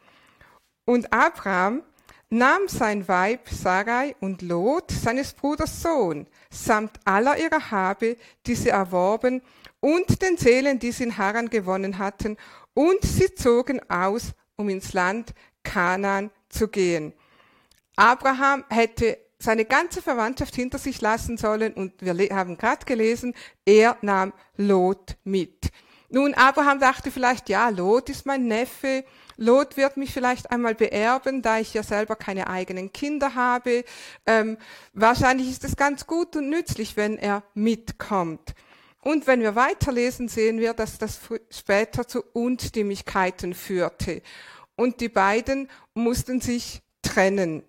Und 0.83 1.13
Abraham 1.13 1.81
nahm 2.29 2.67
sein 2.67 3.07
Weib 3.07 3.47
Sarai 3.49 4.17
und 4.19 4.41
Lot, 4.41 4.91
seines 4.91 5.33
Bruders 5.33 5.81
Sohn, 5.81 6.27
samt 6.51 6.99
aller 7.05 7.37
ihrer 7.37 7.71
Habe, 7.71 8.17
die 8.45 8.55
sie 8.55 8.69
erworben, 8.69 9.41
und 9.79 10.21
den 10.21 10.35
Seelen, 10.35 10.77
die 10.77 10.91
sie 10.91 11.05
in 11.05 11.17
Haran 11.17 11.49
gewonnen 11.49 11.99
hatten, 11.99 12.35
und 12.73 13.01
sie 13.01 13.33
zogen 13.33 13.79
aus, 13.89 14.33
um 14.57 14.67
ins 14.67 14.91
Land 14.91 15.33
Kanaan 15.63 16.31
zu 16.49 16.67
gehen. 16.67 17.13
Abraham 17.99 18.63
hätte 18.69 19.17
seine 19.39 19.65
ganze 19.65 20.01
Verwandtschaft 20.01 20.55
hinter 20.55 20.77
sich 20.77 21.01
lassen 21.01 21.35
sollen 21.35 21.73
und 21.73 21.93
wir 21.99 22.15
haben 22.33 22.57
gerade 22.57 22.85
gelesen, 22.85 23.33
er 23.65 23.97
nahm 24.01 24.31
Lot 24.55 25.17
mit. 25.25 25.69
Nun, 26.09 26.33
Abraham 26.33 26.79
dachte 26.79 27.11
vielleicht, 27.11 27.49
ja, 27.49 27.67
Lot 27.67 28.07
ist 28.09 28.25
mein 28.25 28.47
Neffe, 28.47 29.03
Lot 29.35 29.75
wird 29.75 29.97
mich 29.97 30.13
vielleicht 30.13 30.49
einmal 30.49 30.75
beerben, 30.75 31.41
da 31.41 31.59
ich 31.59 31.73
ja 31.73 31.83
selber 31.83 32.15
keine 32.15 32.47
eigenen 32.47 32.93
Kinder 32.93 33.35
habe. 33.35 33.83
Ähm, 34.25 34.57
wahrscheinlich 34.93 35.49
ist 35.49 35.65
es 35.65 35.75
ganz 35.75 36.07
gut 36.07 36.37
und 36.37 36.49
nützlich, 36.49 36.95
wenn 36.95 37.17
er 37.17 37.43
mitkommt. 37.53 38.53
Und 39.01 39.27
wenn 39.27 39.41
wir 39.41 39.55
weiterlesen, 39.55 40.29
sehen 40.29 40.59
wir, 40.59 40.73
dass 40.73 40.99
das 40.99 41.19
später 41.49 42.07
zu 42.07 42.23
Unstimmigkeiten 42.31 43.53
führte 43.53 44.21
und 44.77 45.01
die 45.01 45.09
beiden 45.09 45.69
mussten 45.93 46.39
sich 46.39 46.81
trennen. 47.01 47.63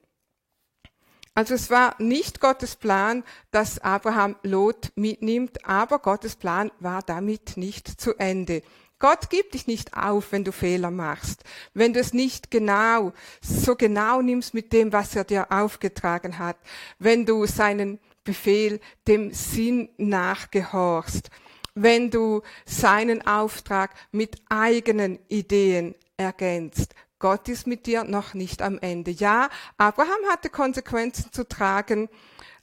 Also 1.35 1.55
es 1.55 1.71
war 1.71 1.95
nicht 1.99 2.41
Gottes 2.41 2.77
Plan, 2.77 3.25
dass 3.51 3.79
Abraham 3.79 4.37
Lot 4.43 4.93
mitnimmt, 4.97 5.65
aber 5.65 6.01
Gottes 6.01 6.37
Plan 6.37 6.71
war 6.81 7.03
damit 7.03 7.57
nicht 7.57 7.89
zu 7.89 8.15
Ende. 8.17 8.63
Gott 8.99 9.31
gibt 9.31 9.55
dich 9.55 9.67
nicht 9.67 9.97
auf, 9.97 10.31
wenn 10.33 10.45
du 10.45 10.53
Fehler 10.53 10.91
machst, 10.91 11.43
wenn 11.73 11.95
du 11.95 12.01
es 12.01 12.13
nicht 12.13 12.51
genau, 12.51 13.15
so 13.41 13.75
genau 13.75 14.21
nimmst 14.21 14.53
mit 14.53 14.75
dem, 14.75 14.93
was 14.93 15.17
er 15.17 15.25
dir 15.25 15.51
aufgetragen 15.51 16.39
hat, 16.39 16.59
wenn 16.99 17.25
du 17.25 17.47
seinen 17.47 17.99
Befehl 18.25 18.79
dem 19.09 19.33
Sinn 19.33 19.89
nachgehorchst, 19.97 21.31
wenn 21.75 22.11
du 22.11 22.43
seinen 22.67 23.27
Auftrag 23.27 23.95
mit 24.13 24.37
eigenen 24.51 25.19
Ideen 25.29 25.95
ergänzt. 26.19 26.95
Gott 27.21 27.49
ist 27.49 27.67
mit 27.67 27.87
dir 27.87 28.03
noch 28.03 28.35
nicht 28.35 28.63
am 28.63 28.79
Ende. 28.79 29.13
Ja, 29.13 29.51
Abraham 29.77 30.27
hatte 30.31 30.51
Konsequenzen 30.51 31.31
zu 31.33 31.47
tragen, 31.47 32.09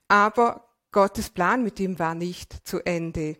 aber 0.10 0.68
Gottes 0.92 1.30
Plan 1.30 1.64
mit 1.64 1.80
ihm 1.80 2.00
war 2.00 2.16
nicht 2.16 2.68
zu 2.68 2.84
Ende. 2.84 3.38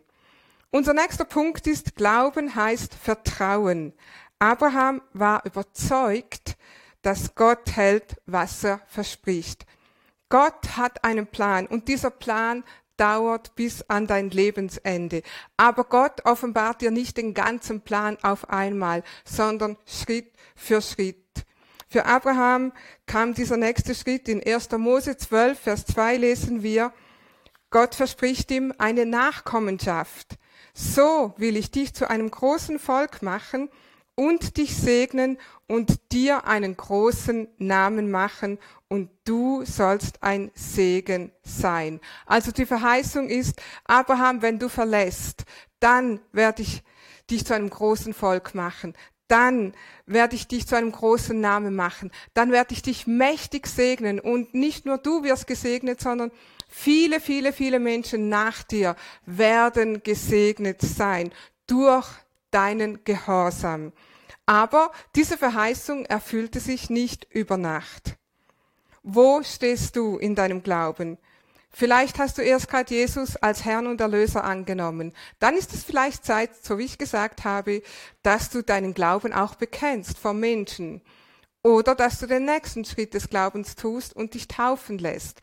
Unser 0.70 0.94
nächster 0.94 1.24
Punkt 1.24 1.66
ist, 1.66 1.96
Glauben 1.96 2.54
heißt 2.54 2.94
Vertrauen. 2.94 3.94
Abraham 4.38 5.02
war 5.12 5.44
überzeugt, 5.44 6.56
dass 7.02 7.34
Gott 7.34 7.72
hält, 7.74 8.16
was 8.26 8.62
er 8.62 8.80
verspricht. 8.86 9.66
Gott 10.28 10.76
hat 10.76 11.04
einen 11.04 11.26
Plan 11.26 11.66
und 11.66 11.88
dieser 11.88 12.10
Plan 12.10 12.62
dauert 12.98 13.54
bis 13.54 13.82
an 13.88 14.06
dein 14.06 14.28
Lebensende. 14.30 15.22
Aber 15.56 15.84
Gott 15.84 16.24
offenbart 16.24 16.82
dir 16.82 16.90
nicht 16.90 17.16
den 17.16 17.32
ganzen 17.32 17.80
Plan 17.80 18.18
auf 18.22 18.50
einmal, 18.50 19.02
sondern 19.24 19.78
Schritt 19.86 20.32
für 20.54 20.82
Schritt. 20.82 21.16
Für 21.88 22.04
Abraham 22.04 22.72
kam 23.06 23.32
dieser 23.32 23.56
nächste 23.56 23.94
Schritt. 23.94 24.28
In 24.28 24.46
1. 24.46 24.70
Mose 24.72 25.16
12, 25.16 25.58
Vers 25.58 25.86
2 25.86 26.18
lesen 26.18 26.62
wir, 26.62 26.92
Gott 27.70 27.94
verspricht 27.94 28.50
ihm 28.50 28.74
eine 28.78 29.06
Nachkommenschaft. 29.06 30.36
So 30.74 31.34
will 31.38 31.56
ich 31.56 31.70
dich 31.70 31.94
zu 31.94 32.08
einem 32.08 32.30
großen 32.30 32.78
Volk 32.78 33.22
machen 33.22 33.70
und 34.14 34.56
dich 34.56 34.76
segnen 34.76 35.38
und 35.68 36.12
dir 36.12 36.46
einen 36.46 36.76
großen 36.76 37.46
Namen 37.58 38.10
machen 38.10 38.58
und 38.88 39.10
du 39.24 39.64
sollst 39.64 40.22
ein 40.22 40.50
Segen 40.54 41.30
sein. 41.42 42.00
Also 42.26 42.50
die 42.50 42.66
Verheißung 42.66 43.28
ist, 43.28 43.60
Abraham, 43.84 44.42
wenn 44.42 44.58
du 44.58 44.68
verlässt, 44.68 45.44
dann 45.78 46.20
werde 46.32 46.62
ich 46.62 46.82
dich 47.30 47.44
zu 47.44 47.54
einem 47.54 47.70
großen 47.70 48.14
Volk 48.14 48.54
machen. 48.54 48.94
Dann 49.28 49.74
werde 50.06 50.36
ich 50.36 50.48
dich 50.48 50.66
zu 50.66 50.74
einem 50.74 50.90
großen 50.90 51.38
Namen 51.38 51.76
machen. 51.76 52.10
Dann 52.32 52.50
werde 52.50 52.72
ich 52.72 52.80
dich 52.80 53.06
mächtig 53.06 53.66
segnen. 53.66 54.20
Und 54.20 54.54
nicht 54.54 54.86
nur 54.86 54.96
du 54.96 55.22
wirst 55.22 55.46
gesegnet, 55.46 56.00
sondern 56.00 56.32
viele, 56.66 57.20
viele, 57.20 57.52
viele 57.52 57.78
Menschen 57.78 58.30
nach 58.30 58.62
dir 58.62 58.96
werden 59.26 60.02
gesegnet 60.02 60.80
sein 60.80 61.30
durch 61.66 62.08
deinen 62.50 63.04
Gehorsam. 63.04 63.92
Aber 64.48 64.92
diese 65.14 65.36
Verheißung 65.36 66.06
erfüllte 66.06 66.58
sich 66.58 66.88
nicht 66.88 67.26
über 67.30 67.58
Nacht. 67.58 68.16
Wo 69.02 69.42
stehst 69.42 69.94
du 69.94 70.16
in 70.16 70.34
deinem 70.34 70.62
Glauben? 70.62 71.18
Vielleicht 71.68 72.18
hast 72.18 72.38
du 72.38 72.42
erst 72.42 72.70
gerade 72.70 72.94
Jesus 72.94 73.36
als 73.36 73.66
Herrn 73.66 73.86
und 73.86 74.00
Erlöser 74.00 74.44
angenommen. 74.44 75.12
Dann 75.38 75.54
ist 75.54 75.74
es 75.74 75.84
vielleicht 75.84 76.24
Zeit, 76.24 76.64
so 76.64 76.78
wie 76.78 76.84
ich 76.84 76.96
gesagt 76.96 77.44
habe, 77.44 77.82
dass 78.22 78.48
du 78.48 78.62
deinen 78.62 78.94
Glauben 78.94 79.34
auch 79.34 79.54
bekennst 79.54 80.16
vor 80.16 80.32
Menschen. 80.32 81.02
Oder 81.62 81.94
dass 81.94 82.18
du 82.18 82.26
den 82.26 82.46
nächsten 82.46 82.86
Schritt 82.86 83.12
des 83.12 83.28
Glaubens 83.28 83.76
tust 83.76 84.16
und 84.16 84.32
dich 84.32 84.48
taufen 84.48 84.96
lässt. 84.96 85.42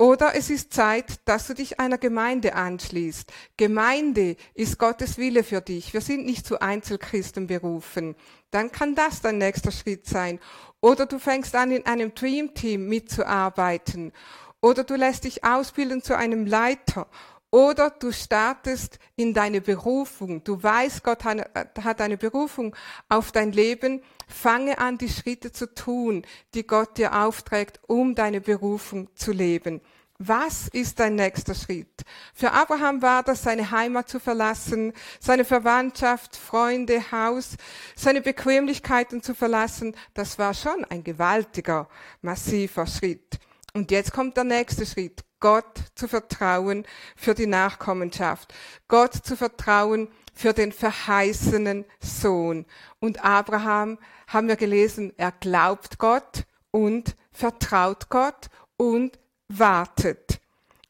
Oder 0.00 0.34
es 0.34 0.48
ist 0.48 0.72
Zeit, 0.72 1.20
dass 1.26 1.46
du 1.46 1.52
dich 1.52 1.78
einer 1.78 1.98
Gemeinde 1.98 2.54
anschließt. 2.54 3.30
Gemeinde 3.58 4.36
ist 4.54 4.78
Gottes 4.78 5.18
Wille 5.18 5.44
für 5.44 5.60
dich. 5.60 5.92
Wir 5.92 6.00
sind 6.00 6.24
nicht 6.24 6.46
zu 6.46 6.58
Einzelchristen 6.58 7.48
berufen. 7.48 8.16
Dann 8.50 8.72
kann 8.72 8.94
das 8.94 9.20
dein 9.20 9.36
nächster 9.36 9.70
Schritt 9.70 10.06
sein. 10.06 10.40
Oder 10.80 11.04
du 11.04 11.18
fängst 11.18 11.54
an, 11.54 11.70
in 11.70 11.84
einem 11.84 12.14
Dream 12.14 12.54
Team 12.54 12.88
mitzuarbeiten. 12.88 14.12
Oder 14.62 14.84
du 14.84 14.94
lässt 14.94 15.24
dich 15.24 15.44
ausbilden 15.44 16.02
zu 16.02 16.16
einem 16.16 16.46
Leiter. 16.46 17.06
Oder 17.50 17.90
du 17.90 18.12
startest 18.12 18.98
in 19.16 19.34
deine 19.34 19.60
Berufung. 19.60 20.44
Du 20.44 20.62
weißt, 20.62 21.02
Gott 21.02 21.24
hat 21.24 22.00
eine 22.00 22.16
Berufung 22.16 22.76
auf 23.08 23.32
dein 23.32 23.50
Leben. 23.50 24.02
Fange 24.28 24.78
an, 24.78 24.98
die 24.98 25.08
Schritte 25.08 25.50
zu 25.50 25.74
tun, 25.74 26.24
die 26.54 26.64
Gott 26.64 26.96
dir 26.96 27.12
aufträgt, 27.14 27.80
um 27.88 28.14
deine 28.14 28.40
Berufung 28.40 29.08
zu 29.16 29.32
leben. 29.32 29.80
Was 30.22 30.68
ist 30.68 31.00
dein 31.00 31.14
nächster 31.14 31.54
Schritt? 31.54 32.02
Für 32.34 32.52
Abraham 32.52 33.00
war 33.00 33.22
das, 33.22 33.42
seine 33.42 33.70
Heimat 33.70 34.08
zu 34.10 34.20
verlassen, 34.20 34.92
seine 35.18 35.46
Verwandtschaft, 35.46 36.36
Freunde, 36.36 37.10
Haus, 37.10 37.56
seine 37.96 38.20
Bequemlichkeiten 38.20 39.22
zu 39.22 39.34
verlassen. 39.34 39.96
Das 40.12 40.38
war 40.38 40.52
schon 40.52 40.84
ein 40.84 41.02
gewaltiger, 41.02 41.88
massiver 42.20 42.86
Schritt. 42.86 43.40
Und 43.72 43.90
jetzt 43.90 44.12
kommt 44.12 44.36
der 44.36 44.44
nächste 44.44 44.84
Schritt. 44.84 45.24
Gott 45.40 45.80
zu 45.94 46.06
vertrauen 46.06 46.86
für 47.16 47.34
die 47.34 47.46
Nachkommenschaft. 47.46 48.54
Gott 48.88 49.14
zu 49.14 49.36
vertrauen 49.36 50.08
für 50.34 50.52
den 50.52 50.72
verheißenen 50.72 51.84
Sohn. 52.00 52.66
Und 53.00 53.24
Abraham, 53.24 53.98
haben 54.30 54.46
wir 54.48 54.56
gelesen, 54.56 55.12
er 55.16 55.32
glaubt 55.32 55.98
Gott 55.98 56.44
und 56.70 57.16
vertraut 57.32 58.08
Gott 58.08 58.48
und 58.76 59.18
wartet. 59.48 60.40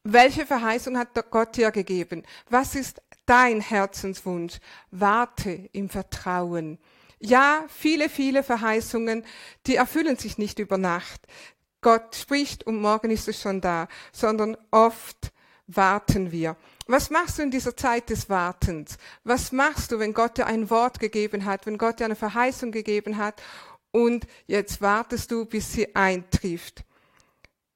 Welche 0.05 0.47
Verheißung 0.47 0.99
hat 0.99 1.09
Gott 1.31 1.57
dir 1.57 1.71
gegeben? 1.71 2.23
Was 2.49 2.75
ist 2.75 3.01
dein 3.27 3.61
Herzenswunsch? 3.61 4.59
Warte 4.91 5.69
im 5.73 5.89
Vertrauen. 5.89 6.79
Ja, 7.19 7.65
viele, 7.69 8.09
viele 8.09 8.43
Verheißungen, 8.43 9.25
die 9.67 9.77
erfüllen 9.77 10.17
sich 10.17 10.39
nicht 10.39 10.59
über 10.59 10.79
Nacht. 10.79 11.27
Gott 11.81 12.15
spricht 12.15 12.67
und 12.67 12.81
morgen 12.81 13.11
ist 13.11 13.29
es 13.29 13.41
schon 13.41 13.61
da, 13.61 13.89
sondern 14.13 14.57
oft 14.71 15.33
warten 15.67 16.33
wir. 16.33 16.57
Was 16.87 17.11
machst 17.11 17.39
du 17.39 17.43
in 17.43 17.51
dieser 17.51 17.77
Zeit 17.77 18.11
des 18.11 18.29
Wartens? 18.29 18.99
Was 19.25 19.53
machst 19.53 19.93
du, 19.93 19.99
wenn 19.99 20.13
Gott 20.13 20.39
dir 20.39 20.47
ein 20.47 20.71
Wort 20.71 20.99
gegeben 20.99 21.45
hat, 21.45 21.67
wenn 21.67 21.79
Gott 21.79 22.01
dir 22.01 22.07
eine 22.07 22.17
Verheißung 22.17 22.73
gegeben 22.73 23.17
hat 23.17 23.41
und 23.93 24.27
jetzt 24.47 24.81
wartest 24.81 25.31
du, 25.31 25.45
bis 25.45 25.73
sie 25.73 25.95
eintrifft? 25.95 26.85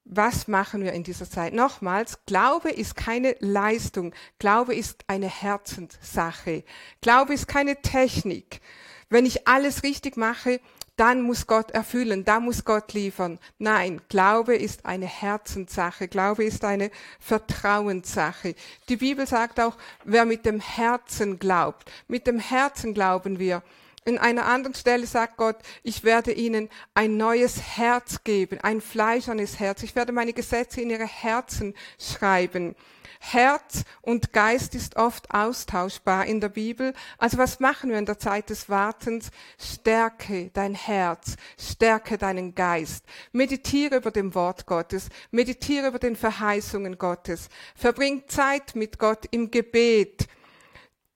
Was 0.04 0.49
machen 0.49 0.82
wir 0.82 0.92
in 0.92 1.02
dieser 1.02 1.28
Zeit? 1.28 1.54
Nochmals, 1.54 2.18
Glaube 2.26 2.70
ist 2.70 2.94
keine 2.94 3.37
Leistung. 3.38 4.14
Glaube 4.38 4.75
ist 4.75 5.04
eine 5.06 5.28
Herzenssache. 5.28 6.64
Glaube 7.00 7.32
ist 7.32 7.49
keine 7.49 7.80
Technik. 7.80 8.61
Wenn 9.08 9.25
ich 9.25 9.49
alles 9.49 9.82
richtig 9.82 10.18
mache, 10.18 10.61
dann 10.96 11.22
muss 11.22 11.46
Gott 11.46 11.72
erfüllen, 11.72 12.24
da 12.24 12.40
muss 12.40 12.64
Gott 12.64 12.92
liefern. 12.92 13.38
Nein, 13.58 14.00
Glaube 14.08 14.54
ist 14.54 14.86
eine 14.86 15.06
Herzenssache, 15.06 16.08
Glaube 16.08 16.44
ist 16.44 16.64
eine 16.64 16.90
Vertrauenssache. 17.18 18.54
Die 18.88 18.96
Bibel 18.96 19.26
sagt 19.26 19.58
auch, 19.58 19.76
wer 20.04 20.24
mit 20.24 20.46
dem 20.46 20.60
Herzen 20.60 21.38
glaubt, 21.38 21.90
mit 22.06 22.26
dem 22.26 22.38
Herzen 22.38 22.94
glauben 22.94 23.38
wir. 23.38 23.62
In 24.06 24.18
einer 24.18 24.44
anderen 24.44 24.75
Stelle 24.75 25.06
sagt 25.06 25.38
Gott, 25.38 25.56
ich 25.82 26.04
werde 26.04 26.32
ihnen 26.32 26.68
ein 26.92 27.16
neues 27.16 27.78
Herz 27.78 28.23
geben, 28.23 28.58
ein 28.61 28.82
fleischernes 28.82 29.58
Herz. 29.58 29.82
Ich 29.82 29.96
werde 29.96 30.12
meine 30.12 30.34
Gesetze 30.34 30.82
in 30.82 30.90
ihre 30.90 31.06
Herzen 31.06 31.73
schreiben. 31.99 32.76
Herz 33.18 33.84
und 34.02 34.34
Geist 34.34 34.75
ist 34.75 34.96
oft 34.96 35.30
austauschbar 35.30 36.26
in 36.26 36.42
der 36.42 36.50
Bibel. 36.50 36.92
Also 37.16 37.38
was 37.38 37.61
machen 37.61 37.88
wir 37.88 37.96
in 37.96 38.04
der 38.04 38.18
Zeit 38.18 38.50
des 38.50 38.68
Wartens? 38.68 39.30
Stärke 39.58 40.50
dein 40.52 40.75
Herz, 40.75 41.37
stärke 41.58 42.18
deinen 42.18 42.54
Geist. 42.54 43.06
Meditiere 43.32 43.96
über 43.96 44.11
dem 44.11 44.34
Wort 44.34 44.66
Gottes, 44.66 45.08
meditiere 45.30 45.88
über 45.88 45.99
den 45.99 46.16
Verheißungen 46.16 46.99
Gottes. 46.99 47.49
Verbring 47.75 48.25
Zeit 48.28 48.76
mit 48.76 48.99
Gott 48.99 49.25
im 49.30 49.50
Gebet. 49.50 50.28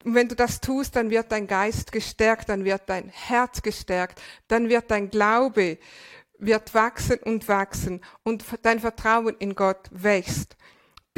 Und 0.05 0.15
wenn 0.15 0.29
du 0.29 0.37
das 0.37 0.61
tust, 0.61 0.97
dann 0.97 1.11
wird 1.11 1.33
dein 1.33 1.47
Geist 1.47 1.93
gestärkt, 1.93 2.49
dann 2.49 2.65
wird 2.65 2.83
dein 2.87 3.09
Herz 3.09 3.63
gestärkt, 3.63 4.21
dann 4.47 4.69
wird 4.69 4.91
dein 4.91 5.11
Glaube 5.11 5.79
wird 6.41 6.73
wachsen 6.73 7.19
und 7.19 7.49
wachsen 7.49 8.01
und 8.23 8.45
dein 8.63 8.79
Vertrauen 8.79 9.35
in 9.41 9.57
Gott 9.57 9.89
wächst 9.91 10.57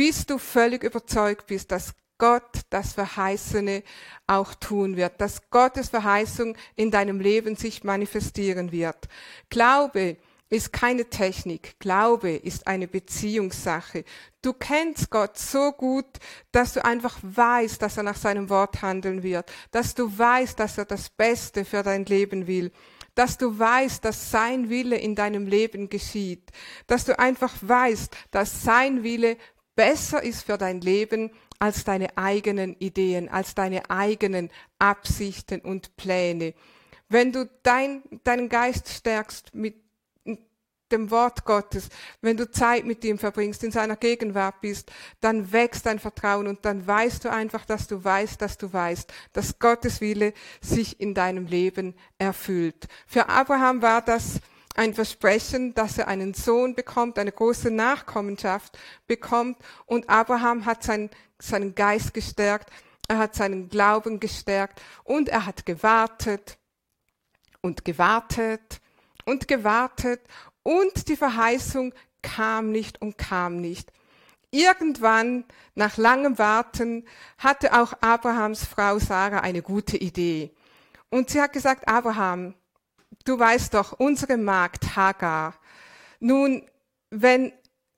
bis 0.00 0.24
du 0.24 0.38
völlig 0.38 0.82
überzeugt 0.82 1.46
bist, 1.48 1.70
dass 1.70 1.92
Gott 2.16 2.62
das 2.70 2.94
Verheißene 2.94 3.82
auch 4.26 4.54
tun 4.54 4.96
wird, 4.96 5.20
dass 5.20 5.50
Gottes 5.50 5.90
Verheißung 5.90 6.56
in 6.74 6.90
deinem 6.90 7.20
Leben 7.20 7.54
sich 7.54 7.84
manifestieren 7.84 8.72
wird. 8.72 8.96
Glaube 9.50 10.16
ist 10.50 10.72
keine 10.72 11.08
Technik. 11.08 11.78
Glaube 11.78 12.32
ist 12.32 12.66
eine 12.66 12.88
Beziehungssache. 12.88 14.04
Du 14.42 14.52
kennst 14.52 15.10
Gott 15.10 15.38
so 15.38 15.72
gut, 15.72 16.06
dass 16.50 16.74
du 16.74 16.84
einfach 16.84 17.18
weißt, 17.22 17.80
dass 17.80 17.96
er 17.96 18.02
nach 18.02 18.16
seinem 18.16 18.50
Wort 18.50 18.82
handeln 18.82 19.22
wird, 19.22 19.50
dass 19.70 19.94
du 19.94 20.18
weißt, 20.18 20.58
dass 20.58 20.76
er 20.76 20.84
das 20.84 21.08
Beste 21.08 21.64
für 21.64 21.82
dein 21.82 22.04
Leben 22.04 22.46
will 22.46 22.72
dass 23.16 23.36
du 23.36 23.58
weißt, 23.58 24.04
dass 24.04 24.30
sein 24.30 24.70
Wille 24.70 24.96
in 24.96 25.14
deinem 25.14 25.46
Leben 25.46 25.88
geschieht, 25.88 26.50
dass 26.86 27.04
du 27.04 27.18
einfach 27.18 27.52
weißt, 27.60 28.16
dass 28.30 28.62
sein 28.62 29.02
Wille 29.02 29.36
besser 29.74 30.22
ist 30.22 30.44
für 30.44 30.56
dein 30.56 30.80
Leben 30.80 31.30
als 31.58 31.84
deine 31.84 32.16
eigenen 32.16 32.74
Ideen, 32.78 33.28
als 33.28 33.54
deine 33.54 33.90
eigenen 33.90 34.48
Absichten 34.78 35.60
und 35.60 35.96
Pläne. 35.96 36.54
Wenn 37.08 37.32
du 37.32 37.50
dein, 37.62 38.02
deinen 38.24 38.48
Geist 38.48 38.88
stärkst 38.88 39.54
mit 39.54 39.74
dem 40.92 41.10
Wort 41.10 41.44
Gottes, 41.44 41.88
wenn 42.20 42.36
du 42.36 42.50
Zeit 42.50 42.84
mit 42.84 43.04
ihm 43.04 43.18
verbringst, 43.18 43.64
in 43.64 43.72
seiner 43.72 43.96
Gegenwart 43.96 44.60
bist, 44.60 44.90
dann 45.20 45.52
wächst 45.52 45.86
dein 45.86 45.98
Vertrauen 45.98 46.46
und 46.46 46.64
dann 46.64 46.86
weißt 46.86 47.24
du 47.24 47.30
einfach, 47.30 47.64
dass 47.64 47.86
du 47.86 48.02
weißt, 48.02 48.40
dass 48.40 48.58
du 48.58 48.72
weißt, 48.72 49.12
dass 49.32 49.58
Gottes 49.58 50.00
Wille 50.00 50.32
sich 50.60 51.00
in 51.00 51.14
deinem 51.14 51.46
Leben 51.46 51.94
erfüllt. 52.18 52.88
Für 53.06 53.28
Abraham 53.28 53.82
war 53.82 54.02
das 54.02 54.40
ein 54.76 54.94
Versprechen, 54.94 55.74
dass 55.74 55.98
er 55.98 56.08
einen 56.08 56.34
Sohn 56.34 56.74
bekommt, 56.74 57.18
eine 57.18 57.32
große 57.32 57.70
Nachkommenschaft 57.70 58.78
bekommt. 59.06 59.58
Und 59.86 60.08
Abraham 60.08 60.64
hat 60.64 60.82
sein, 60.82 61.10
seinen 61.38 61.74
Geist 61.74 62.14
gestärkt, 62.14 62.70
er 63.08 63.18
hat 63.18 63.34
seinen 63.34 63.68
Glauben 63.68 64.20
gestärkt 64.20 64.80
und 65.02 65.28
er 65.28 65.44
hat 65.44 65.66
gewartet 65.66 66.58
und 67.60 67.84
gewartet 67.84 68.80
und 69.24 69.48
gewartet 69.48 70.20
und 70.62 71.08
die 71.08 71.16
Verheißung 71.16 71.94
kam 72.22 72.70
nicht 72.70 73.00
und 73.00 73.18
kam 73.18 73.60
nicht. 73.60 73.92
Irgendwann, 74.50 75.44
nach 75.74 75.96
langem 75.96 76.38
Warten, 76.38 77.06
hatte 77.38 77.78
auch 77.80 77.92
Abrahams 78.00 78.64
Frau 78.64 78.98
Sarah 78.98 79.40
eine 79.40 79.62
gute 79.62 79.96
Idee. 79.96 80.50
Und 81.08 81.30
sie 81.30 81.40
hat 81.40 81.52
gesagt, 81.52 81.88
Abraham, 81.88 82.54
du 83.24 83.38
weißt 83.38 83.74
doch, 83.74 83.92
unsere 83.92 84.36
Magd 84.36 84.96
Hagar. 84.96 85.54
Nun, 86.18 86.68
wenn 87.10 87.52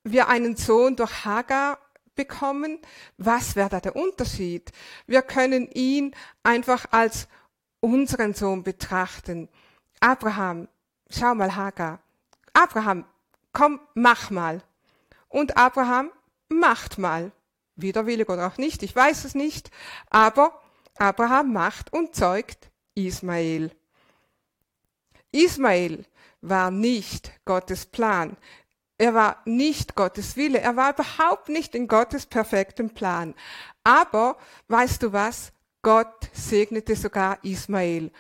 wir 0.04 0.28
einen 0.28 0.56
Sohn 0.56 0.96
durch 0.96 1.24
Hagar 1.24 1.78
bekommen, 2.14 2.78
was 3.16 3.56
wäre 3.56 3.70
da 3.70 3.80
der 3.80 3.96
Unterschied? 3.96 4.70
Wir 5.06 5.22
können 5.22 5.68
ihn 5.72 6.14
einfach 6.42 6.86
als 6.90 7.28
unseren 7.80 8.34
Sohn 8.34 8.62
betrachten. 8.62 9.48
Abraham, 10.00 10.68
schau 11.08 11.34
mal 11.34 11.56
Hagar. 11.56 12.00
Abraham, 12.52 13.04
komm, 13.52 13.80
mach 13.94 14.30
mal. 14.30 14.62
Und 15.28 15.56
Abraham 15.56 16.10
macht 16.48 16.98
mal. 16.98 17.32
Widerwillig 17.76 18.28
oder 18.28 18.46
auch 18.46 18.58
nicht, 18.58 18.82
ich 18.82 18.94
weiß 18.94 19.24
es 19.24 19.34
nicht. 19.34 19.70
Aber 20.10 20.60
Abraham 20.98 21.52
macht 21.52 21.92
und 21.92 22.14
zeugt 22.14 22.70
Ismael. 22.94 23.74
Ismael 25.32 26.04
war 26.42 26.70
nicht 26.70 27.32
Gottes 27.44 27.86
Plan. 27.86 28.36
Er 28.98 29.14
war 29.14 29.42
nicht 29.46 29.94
Gottes 29.94 30.36
Wille. 30.36 30.60
Er 30.60 30.76
war 30.76 30.92
überhaupt 30.92 31.48
nicht 31.48 31.74
in 31.74 31.88
Gottes 31.88 32.26
perfektem 32.26 32.90
Plan. 32.90 33.34
Aber, 33.82 34.36
weißt 34.68 35.02
du 35.02 35.12
was? 35.12 35.52
Gott 35.80 36.28
segnete 36.32 36.94
sogar 36.94 37.42
Ismael. 37.42 38.12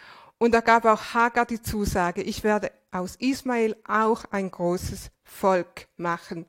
Und 0.42 0.56
er 0.56 0.62
gab 0.62 0.86
auch 0.86 1.14
Hagar 1.14 1.46
die 1.46 1.62
Zusage, 1.62 2.20
ich 2.20 2.42
werde 2.42 2.72
aus 2.90 3.14
Ismael 3.14 3.76
auch 3.86 4.24
ein 4.32 4.50
großes 4.50 5.12
Volk 5.22 5.86
machen. 5.96 6.46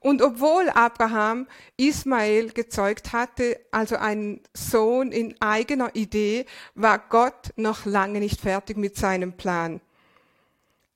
Und 0.00 0.20
obwohl 0.20 0.68
Abraham 0.68 1.48
Ismael 1.78 2.50
gezeugt 2.50 3.14
hatte, 3.14 3.58
also 3.70 3.96
einen 3.96 4.42
Sohn 4.52 5.12
in 5.12 5.34
eigener 5.40 5.96
Idee, 5.96 6.44
war 6.74 6.98
Gott 6.98 7.54
noch 7.56 7.86
lange 7.86 8.20
nicht 8.20 8.38
fertig 8.38 8.76
mit 8.76 8.98
seinem 8.98 9.34
Plan. 9.34 9.80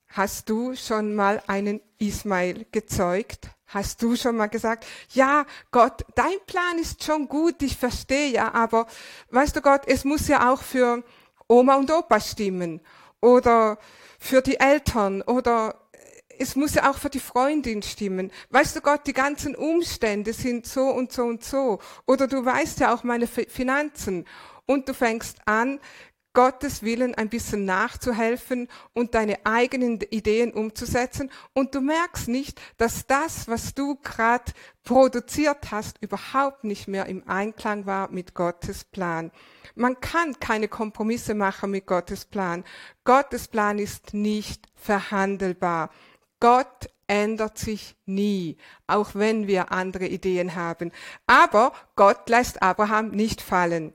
Hast 0.08 0.50
du 0.50 0.76
schon 0.76 1.14
mal 1.14 1.42
einen 1.46 1.80
Ismail 1.96 2.66
gezeugt? 2.70 3.48
Hast 3.68 4.02
du 4.02 4.14
schon 4.14 4.36
mal 4.36 4.48
gesagt, 4.48 4.84
ja, 5.14 5.46
Gott, 5.70 6.04
dein 6.14 6.36
Plan 6.46 6.78
ist 6.78 7.02
schon 7.02 7.28
gut, 7.28 7.62
ich 7.62 7.78
verstehe 7.78 8.28
ja, 8.28 8.52
aber 8.52 8.86
weißt 9.30 9.56
du 9.56 9.62
Gott, 9.62 9.84
es 9.86 10.04
muss 10.04 10.28
ja 10.28 10.52
auch 10.52 10.60
für 10.60 11.02
Oma 11.48 11.76
und 11.76 11.90
Opa 11.90 12.20
stimmen 12.20 12.80
oder 13.20 13.78
für 14.18 14.42
die 14.42 14.58
Eltern 14.58 15.22
oder 15.22 15.86
es 16.38 16.56
muss 16.56 16.74
ja 16.74 16.90
auch 16.90 16.98
für 16.98 17.08
die 17.08 17.20
Freundin 17.20 17.82
stimmen. 17.82 18.30
Weißt 18.50 18.76
du 18.76 18.80
Gott, 18.80 19.06
die 19.06 19.12
ganzen 19.12 19.54
Umstände 19.54 20.32
sind 20.32 20.66
so 20.66 20.82
und 20.82 21.12
so 21.12 21.22
und 21.22 21.42
so. 21.42 21.78
Oder 22.06 22.26
du 22.26 22.44
weißt 22.44 22.80
ja 22.80 22.94
auch 22.94 23.04
meine 23.04 23.26
Finanzen. 23.26 24.26
Und 24.66 24.88
du 24.88 24.94
fängst 24.94 25.38
an, 25.46 25.80
Gottes 26.36 26.82
Willen 26.82 27.14
ein 27.14 27.30
bisschen 27.30 27.64
nachzuhelfen 27.64 28.68
und 28.92 29.14
deine 29.14 29.46
eigenen 29.46 29.98
Ideen 30.10 30.52
umzusetzen. 30.52 31.30
Und 31.54 31.74
du 31.74 31.80
merkst 31.80 32.28
nicht, 32.28 32.60
dass 32.76 33.06
das, 33.06 33.48
was 33.48 33.72
du 33.72 33.94
gerade 34.02 34.52
produziert 34.84 35.70
hast, 35.70 35.96
überhaupt 36.02 36.64
nicht 36.64 36.88
mehr 36.88 37.06
im 37.06 37.26
Einklang 37.26 37.86
war 37.86 38.10
mit 38.10 38.34
Gottes 38.34 38.84
Plan. 38.84 39.30
Man 39.76 39.98
kann 40.00 40.38
keine 40.38 40.68
Kompromisse 40.68 41.34
machen 41.34 41.70
mit 41.70 41.86
Gottes 41.86 42.26
Plan. 42.26 42.64
Gottes 43.04 43.48
Plan 43.48 43.78
ist 43.78 44.12
nicht 44.12 44.66
verhandelbar. 44.74 45.88
Gott 46.38 46.90
ändert 47.06 47.56
sich 47.56 47.96
nie, 48.04 48.58
auch 48.86 49.14
wenn 49.14 49.46
wir 49.46 49.72
andere 49.72 50.06
Ideen 50.06 50.54
haben. 50.54 50.92
Aber 51.26 51.72
Gott 51.94 52.28
lässt 52.28 52.60
Abraham 52.60 53.08
nicht 53.08 53.40
fallen. 53.40 53.94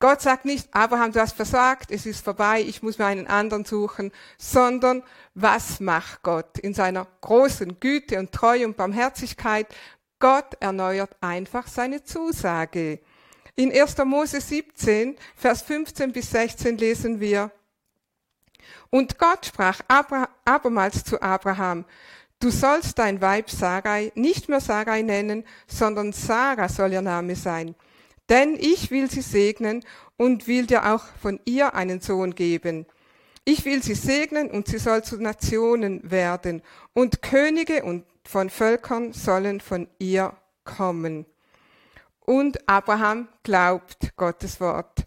Gott 0.00 0.20
sagt 0.20 0.44
nicht, 0.44 0.68
Abraham, 0.72 1.10
du 1.10 1.20
hast 1.20 1.34
versagt, 1.34 1.90
es 1.90 2.06
ist 2.06 2.24
vorbei, 2.24 2.60
ich 2.60 2.82
muss 2.82 2.98
mir 2.98 3.06
einen 3.06 3.26
anderen 3.26 3.64
suchen, 3.64 4.12
sondern 4.36 5.02
was 5.34 5.80
macht 5.80 6.22
Gott 6.22 6.56
in 6.58 6.72
seiner 6.72 7.08
großen 7.20 7.80
Güte 7.80 8.20
und 8.20 8.30
Treue 8.30 8.64
und 8.64 8.76
Barmherzigkeit? 8.76 9.66
Gott 10.20 10.54
erneuert 10.60 11.16
einfach 11.20 11.66
seine 11.66 12.04
Zusage. 12.04 13.00
In 13.56 13.72
1. 13.72 13.98
Mose 14.04 14.40
17, 14.40 15.16
Vers 15.34 15.62
15 15.62 16.12
bis 16.12 16.30
16 16.30 16.78
lesen 16.78 17.18
wir, 17.18 17.50
und 18.90 19.18
Gott 19.18 19.46
sprach 19.46 19.80
abermals 20.44 21.02
zu 21.02 21.20
Abraham, 21.20 21.84
du 22.38 22.50
sollst 22.50 23.00
dein 23.00 23.20
Weib 23.20 23.50
Sarai 23.50 24.12
nicht 24.14 24.48
mehr 24.48 24.60
Sarai 24.60 25.02
nennen, 25.02 25.44
sondern 25.66 26.12
Sarah 26.12 26.68
soll 26.68 26.92
ihr 26.92 27.02
Name 27.02 27.34
sein 27.34 27.74
denn 28.28 28.56
ich 28.58 28.90
will 28.90 29.10
sie 29.10 29.22
segnen 29.22 29.84
und 30.16 30.46
will 30.46 30.66
dir 30.66 30.92
auch 30.92 31.04
von 31.20 31.40
ihr 31.44 31.74
einen 31.74 32.00
Sohn 32.00 32.34
geben. 32.34 32.86
Ich 33.44 33.64
will 33.64 33.82
sie 33.82 33.94
segnen 33.94 34.50
und 34.50 34.68
sie 34.68 34.78
soll 34.78 35.02
zu 35.02 35.16
Nationen 35.16 36.10
werden 36.10 36.62
und 36.92 37.22
Könige 37.22 37.82
und 37.82 38.04
von 38.24 38.50
Völkern 38.50 39.14
sollen 39.14 39.60
von 39.60 39.88
ihr 39.98 40.36
kommen. 40.64 41.24
Und 42.20 42.68
Abraham 42.68 43.28
glaubt 43.42 44.14
Gottes 44.16 44.60
Wort. 44.60 45.06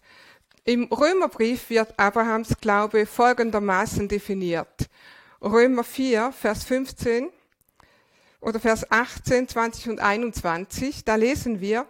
Im 0.63 0.85
Römerbrief 0.85 1.69
wird 1.69 1.93
Abrahams 1.99 2.55
Glaube 2.59 3.05
folgendermaßen 3.05 4.07
definiert. 4.07 4.89
Römer 5.39 5.83
4, 5.83 6.31
Vers 6.31 6.63
15 6.63 7.29
oder 8.39 8.59
Vers 8.59 8.89
18, 8.89 9.47
20 9.47 9.89
und 9.89 9.99
21, 9.99 11.03
da 11.05 11.15
lesen 11.15 11.61
wir, 11.61 11.87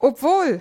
obwohl 0.00 0.60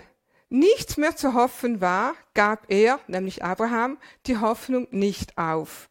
nichts 0.49 0.97
mehr 0.97 1.15
zu 1.15 1.33
hoffen 1.33 1.81
war, 1.81 2.13
gab 2.33 2.65
er, 2.69 2.99
nämlich 3.07 3.43
Abraham, 3.43 3.97
die 4.25 4.37
Hoffnung 4.37 4.87
nicht 4.91 5.37
auf 5.37 5.89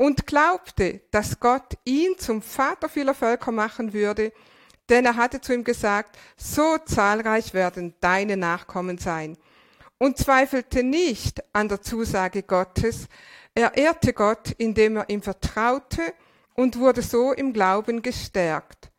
und 0.00 0.26
glaubte, 0.26 1.02
dass 1.10 1.40
Gott 1.40 1.76
ihn 1.84 2.16
zum 2.16 2.40
Vater 2.40 2.88
vieler 2.88 3.12
Völker 3.12 3.52
machen 3.52 3.92
würde, 3.92 4.32
denn 4.88 5.04
er 5.04 5.16
hatte 5.16 5.42
zu 5.42 5.52
ihm 5.52 5.62
gesagt, 5.62 6.16
so 6.38 6.78
zahlreich 6.78 7.52
werden 7.52 7.94
deine 8.00 8.38
Nachkommen 8.38 8.96
sein. 8.96 9.36
Und 9.98 10.16
zweifelte 10.16 10.82
nicht 10.82 11.44
an 11.52 11.68
der 11.68 11.82
Zusage 11.82 12.42
Gottes, 12.42 13.08
er 13.54 13.76
ehrte 13.76 14.14
Gott, 14.14 14.52
indem 14.56 14.96
er 14.96 15.10
ihm 15.10 15.20
vertraute 15.20 16.14
und 16.54 16.78
wurde 16.78 17.02
so 17.02 17.32
im 17.32 17.52
Glauben 17.52 18.00
gestärkt. 18.00 18.90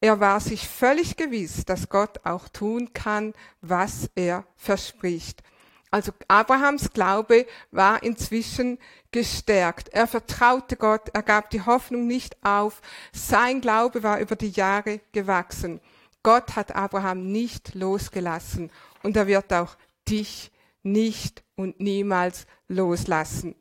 Er 0.00 0.20
war 0.20 0.40
sich 0.40 0.68
völlig 0.68 1.16
gewiss, 1.16 1.64
dass 1.64 1.88
Gott 1.88 2.24
auch 2.24 2.48
tun 2.48 2.92
kann, 2.92 3.34
was 3.60 4.10
er 4.14 4.44
verspricht. 4.56 5.42
Also 5.90 6.12
Abrahams 6.28 6.90
Glaube 6.92 7.46
war 7.70 8.02
inzwischen 8.02 8.78
gestärkt. 9.10 9.88
Er 9.88 10.06
vertraute 10.06 10.76
Gott, 10.76 11.08
er 11.14 11.22
gab 11.22 11.50
die 11.50 11.62
Hoffnung 11.62 12.06
nicht 12.06 12.36
auf. 12.44 12.80
Sein 13.12 13.60
Glaube 13.60 14.02
war 14.02 14.20
über 14.20 14.36
die 14.36 14.50
Jahre 14.50 15.00
gewachsen. 15.12 15.80
Gott 16.22 16.56
hat 16.56 16.76
Abraham 16.76 17.32
nicht 17.32 17.74
losgelassen 17.74 18.70
und 19.02 19.16
er 19.16 19.26
wird 19.26 19.52
auch 19.52 19.76
dich 20.08 20.52
nicht 20.82 21.42
und 21.56 21.80
niemals 21.80 22.46
loslassen. 22.68 23.54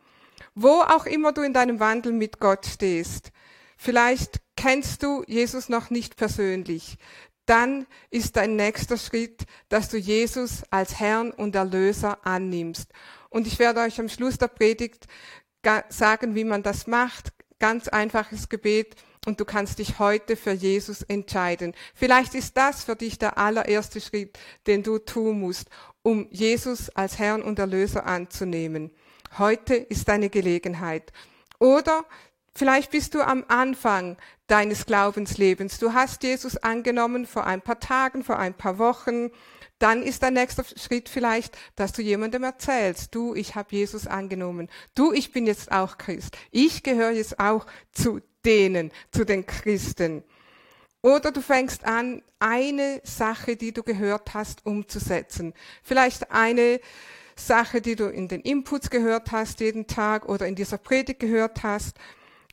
Wo 0.54 0.82
auch 0.82 1.06
immer 1.06 1.32
du 1.32 1.42
in 1.42 1.54
deinem 1.54 1.80
Wandel 1.80 2.12
mit 2.12 2.40
Gott 2.40 2.66
stehst, 2.66 3.32
vielleicht 3.78 4.42
kennst 4.58 5.04
du 5.04 5.24
Jesus 5.28 5.70
noch 5.70 5.90
nicht 5.90 6.18
persönlich, 6.18 6.98
dann 7.46 7.88
ist 8.10 8.36
dein 8.36 8.58
nächster 8.58 8.98
Schritt, 8.98 9.46
dass 9.70 9.88
du 9.88 9.98
Jesus 9.98 10.64
als 10.70 11.00
Herrn 11.00 11.32
und 11.32 11.56
Erlöser 11.56 12.26
annimmst. 12.26 12.92
Und 13.30 13.48
ich 13.48 13.58
werde 13.60 13.80
euch 13.80 14.00
am 14.02 14.10
Schluss 14.10 14.38
der 14.38 14.50
Predigt 14.50 15.08
sagen, 15.88 16.36
wie 16.36 16.44
man 16.44 16.64
das 16.64 16.88
macht. 16.88 17.32
Ganz 17.60 17.88
einfaches 17.88 18.50
Gebet 18.50 18.96
und 19.26 19.40
du 19.40 19.46
kannst 19.46 19.80
dich 19.80 20.00
heute 20.00 20.36
für 20.36 20.52
Jesus 20.52 21.02
entscheiden. 21.02 21.74
Vielleicht 21.96 22.36
ist 22.36 22.56
das 22.56 22.84
für 22.84 22.96
dich 22.96 23.18
der 23.18 23.38
allererste 23.38 24.00
Schritt, 24.02 24.38
den 24.68 24.84
du 24.84 25.00
tun 25.00 25.40
musst, 25.40 25.70
um 26.02 26.28
Jesus 26.30 26.90
als 26.90 27.18
Herrn 27.18 27.42
und 27.42 27.60
Erlöser 27.60 28.06
anzunehmen. 28.06 28.92
Heute 29.38 29.76
ist 29.76 30.08
deine 30.08 30.30
Gelegenheit. 30.30 31.12
Oder 31.60 32.06
Vielleicht 32.58 32.90
bist 32.90 33.14
du 33.14 33.22
am 33.22 33.46
Anfang 33.50 34.18
deines 34.48 34.88
Glaubenslebens. 34.88 35.78
Du 35.78 35.94
hast 35.94 36.24
Jesus 36.24 36.58
angenommen 36.58 37.28
vor 37.28 37.46
ein 37.46 37.62
paar 37.62 37.80
Tagen, 37.80 38.24
vor 38.24 38.40
ein 38.40 38.56
paar 38.56 38.80
Wochen. 38.80 39.30
Dann 39.78 40.02
ist 40.02 40.24
der 40.24 40.32
nächste 40.32 40.64
Schritt 40.76 41.08
vielleicht, 41.08 41.56
dass 41.76 41.92
du 41.92 42.02
jemandem 42.02 42.44
erzählst, 42.44 43.14
du, 43.14 43.36
ich 43.36 43.54
habe 43.54 43.76
Jesus 43.76 44.08
angenommen. 44.08 44.70
Du, 44.96 45.14
ich 45.14 45.32
bin 45.32 45.46
jetzt 45.46 45.72
auch 45.72 46.00
Christ. 46.00 46.36
Ich 46.50 46.82
gehöre 46.82 47.12
jetzt 47.12 47.40
auch 47.40 47.68
zu 47.92 48.22
denen, 48.44 48.92
zu 49.12 49.24
den 49.24 49.46
Christen. 49.46 50.24
Oder 51.04 51.32
du 51.32 51.42
fängst 51.42 51.86
an, 51.86 52.24
eine 52.40 53.02
Sache, 53.04 53.56
die 53.56 53.72
du 53.72 53.84
gehört 53.84 54.34
hast, 54.34 54.66
umzusetzen. 54.66 55.54
Vielleicht 55.84 56.32
eine 56.32 56.80
Sache, 57.36 57.82
die 57.82 57.96
du 57.96 58.06
in 58.06 58.28
den 58.28 58.42
Inputs 58.42 58.90
gehört 58.90 59.32
hast 59.32 59.60
jeden 59.60 59.86
Tag 59.86 60.28
oder 60.28 60.48
in 60.48 60.56
dieser 60.56 60.80
Predigt 60.80 61.20
gehört 61.20 61.62
hast 61.62 62.00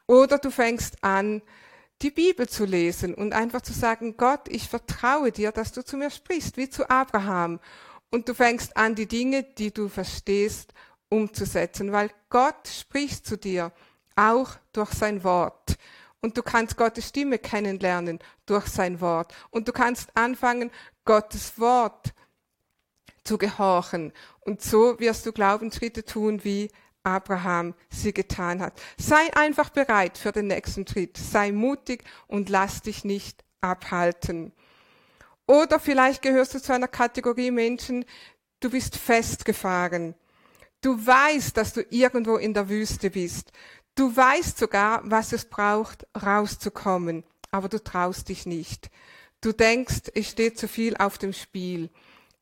oder 0.06 0.38
du 0.38 0.50
fängst 0.50 1.02
an, 1.02 1.42
die 2.02 2.10
Bibel 2.10 2.48
zu 2.48 2.64
lesen 2.64 3.14
und 3.14 3.32
einfach 3.32 3.62
zu 3.62 3.72
sagen, 3.72 4.16
Gott, 4.16 4.48
ich 4.48 4.68
vertraue 4.68 5.32
dir, 5.32 5.52
dass 5.52 5.72
du 5.72 5.84
zu 5.84 5.96
mir 5.96 6.10
sprichst, 6.10 6.56
wie 6.56 6.68
zu 6.68 6.88
Abraham. 6.90 7.60
Und 8.10 8.28
du 8.28 8.34
fängst 8.34 8.76
an, 8.76 8.94
die 8.94 9.06
Dinge, 9.06 9.42
die 9.42 9.72
du 9.72 9.88
verstehst, 9.88 10.72
umzusetzen, 11.08 11.92
weil 11.92 12.10
Gott 12.28 12.68
spricht 12.68 13.26
zu 13.26 13.36
dir, 13.36 13.72
auch 14.16 14.50
durch 14.72 14.90
sein 14.90 15.24
Wort. 15.24 15.76
Und 16.20 16.36
du 16.36 16.42
kannst 16.42 16.76
Gottes 16.76 17.08
Stimme 17.08 17.38
kennenlernen 17.38 18.18
durch 18.46 18.66
sein 18.66 19.00
Wort. 19.00 19.34
Und 19.50 19.68
du 19.68 19.72
kannst 19.72 20.16
anfangen, 20.16 20.70
Gottes 21.04 21.58
Wort 21.58 22.14
zu 23.24 23.38
gehorchen. 23.38 24.12
Und 24.40 24.62
so 24.62 24.98
wirst 25.00 25.26
du 25.26 25.32
Glaubensschritte 25.32 26.04
tun 26.04 26.44
wie 26.44 26.70
Abraham 27.04 27.74
sie 27.90 28.12
getan 28.12 28.60
hat. 28.60 28.80
Sei 28.98 29.32
einfach 29.34 29.70
bereit 29.70 30.18
für 30.18 30.32
den 30.32 30.48
nächsten 30.48 30.86
Schritt. 30.86 31.16
Sei 31.16 31.52
mutig 31.52 32.02
und 32.26 32.48
lass 32.48 32.82
dich 32.82 33.04
nicht 33.04 33.44
abhalten. 33.60 34.52
Oder 35.46 35.78
vielleicht 35.78 36.22
gehörst 36.22 36.54
du 36.54 36.60
zu 36.60 36.72
einer 36.72 36.88
Kategorie 36.88 37.50
Menschen, 37.50 38.04
du 38.60 38.70
bist 38.70 38.96
festgefahren. 38.96 40.14
Du 40.80 41.06
weißt, 41.06 41.56
dass 41.56 41.72
du 41.72 41.82
irgendwo 41.90 42.36
in 42.36 42.54
der 42.54 42.68
Wüste 42.68 43.10
bist. 43.10 43.52
Du 43.94 44.14
weißt 44.14 44.58
sogar, 44.58 45.02
was 45.04 45.32
es 45.32 45.44
braucht, 45.44 46.06
rauszukommen, 46.20 47.24
aber 47.50 47.68
du 47.68 47.82
traust 47.82 48.28
dich 48.28 48.44
nicht. 48.44 48.90
Du 49.40 49.52
denkst, 49.52 50.10
es 50.14 50.30
steht 50.30 50.58
zu 50.58 50.66
viel 50.66 50.96
auf 50.96 51.18
dem 51.18 51.32
Spiel 51.32 51.90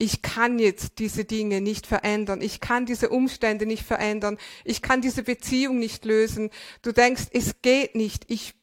ich 0.02 0.20
kann 0.20 0.58
jetzt 0.58 0.98
diese 0.98 1.24
Dinge 1.24 1.60
nicht 1.60 1.86
verändern, 1.86 2.40
ich 2.40 2.58
kann 2.58 2.86
diese 2.86 3.10
Umstände 3.10 3.66
nicht 3.66 3.84
verändern, 3.84 4.36
ich 4.64 4.82
kann 4.82 5.00
diese 5.00 5.22
Beziehung 5.22 5.78
nicht 5.78 6.04
lösen. 6.04 6.50
Du 6.82 6.90
denkst, 6.90 7.26
es 7.32 7.62
geht 7.62 7.94
nicht, 7.94 8.24
ich 8.26 8.54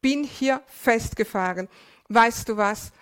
bin 0.00 0.24
hier 0.24 0.62
festgefahren. 0.66 1.68
Weißt 2.08 2.48
du 2.48 2.56
was? 2.56 2.92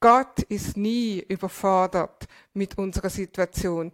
Gott 0.00 0.40
ist 0.48 0.78
nie 0.78 1.22
überfordert 1.28 2.28
mit 2.54 2.78
unserer 2.78 3.10
Situation. 3.10 3.92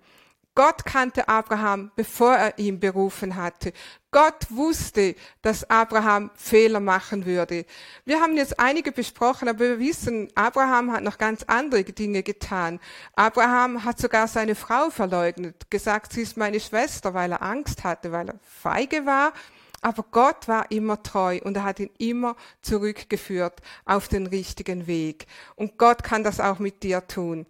Gott 0.60 0.84
kannte 0.84 1.26
Abraham, 1.26 1.90
bevor 1.96 2.34
er 2.34 2.58
ihn 2.58 2.80
berufen 2.80 3.36
hatte. 3.36 3.72
Gott 4.10 4.46
wusste, 4.50 5.14
dass 5.40 5.70
Abraham 5.70 6.30
Fehler 6.34 6.80
machen 6.80 7.24
würde. 7.24 7.64
Wir 8.04 8.20
haben 8.20 8.36
jetzt 8.36 8.60
einige 8.60 8.92
besprochen, 8.92 9.48
aber 9.48 9.60
wir 9.60 9.78
wissen, 9.78 10.28
Abraham 10.34 10.92
hat 10.92 11.02
noch 11.02 11.16
ganz 11.16 11.44
andere 11.44 11.84
Dinge 11.84 12.22
getan. 12.22 12.78
Abraham 13.16 13.84
hat 13.84 13.98
sogar 13.98 14.28
seine 14.28 14.54
Frau 14.54 14.90
verleugnet, 14.90 15.70
gesagt, 15.70 16.12
sie 16.12 16.20
ist 16.20 16.36
meine 16.36 16.60
Schwester, 16.60 17.14
weil 17.14 17.32
er 17.32 17.40
Angst 17.40 17.82
hatte, 17.82 18.12
weil 18.12 18.28
er 18.28 18.38
feige 18.42 19.06
war. 19.06 19.32
Aber 19.80 20.04
Gott 20.10 20.46
war 20.46 20.70
immer 20.70 21.02
treu 21.02 21.40
und 21.42 21.56
er 21.56 21.64
hat 21.64 21.80
ihn 21.80 21.90
immer 21.96 22.36
zurückgeführt 22.60 23.62
auf 23.86 24.08
den 24.08 24.26
richtigen 24.26 24.86
Weg. 24.86 25.26
Und 25.56 25.78
Gott 25.78 26.02
kann 26.02 26.22
das 26.22 26.38
auch 26.38 26.58
mit 26.58 26.82
dir 26.82 27.06
tun. 27.08 27.46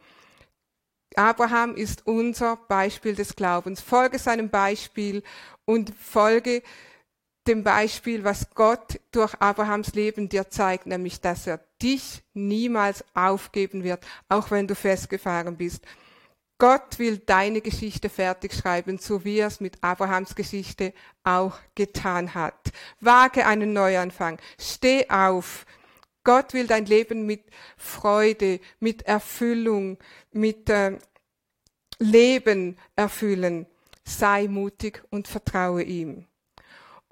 Abraham 1.21 1.75
ist 1.75 2.07
unser 2.07 2.57
Beispiel 2.57 3.15
des 3.15 3.37
Glaubens. 3.37 3.83
Folge 3.83 4.19
seinem 4.19 4.49
Beispiel 4.49 5.23
und 5.67 5.93
folge 5.95 6.63
dem 7.47 7.63
Beispiel, 7.63 8.25
was 8.25 8.49
Gott 8.55 8.99
durch 9.13 9.35
Abrahams 9.35 9.93
Leben 9.93 10.31
dir 10.31 10.49
zeigt, 10.49 10.87
nämlich, 10.87 11.21
dass 11.21 11.47
er 11.47 11.61
dich 11.83 12.23
niemals 12.33 13.05
aufgeben 13.13 13.85
wird, 13.85 14.03
auch 14.31 14.51
wenn 14.51 14.67
du 14.67 14.75
festgefahren 14.75 15.59
bist. 15.59 15.85
Gott 16.57 16.99
will 16.99 17.19
deine 17.19 17.61
Geschichte 17.61 18.09
fertig 18.09 18.55
schreiben, 18.55 18.97
so 18.97 19.23
wie 19.23 19.41
er 19.41 19.49
es 19.49 19.61
mit 19.61 19.77
Abrahams 19.83 20.35
Geschichte 20.35 20.95
auch 21.23 21.59
getan 21.75 22.33
hat. 22.33 22.73
Wage 23.01 23.45
einen 23.45 23.75
Neuanfang. 23.75 24.39
Steh 24.59 25.11
auf. 25.11 25.67
Gott 26.25 26.55
will 26.55 26.67
dein 26.67 26.87
Leben 26.87 27.27
mit 27.27 27.45
Freude, 27.77 28.61
mit 28.79 29.03
Erfüllung, 29.03 29.99
mit 30.33 30.69
äh, 30.69 30.99
Leben 32.01 32.77
erfüllen. 32.97 33.67
Sei 34.05 34.49
mutig 34.49 35.05
und 35.11 35.29
vertraue 35.29 35.83
ihm. 35.83 36.27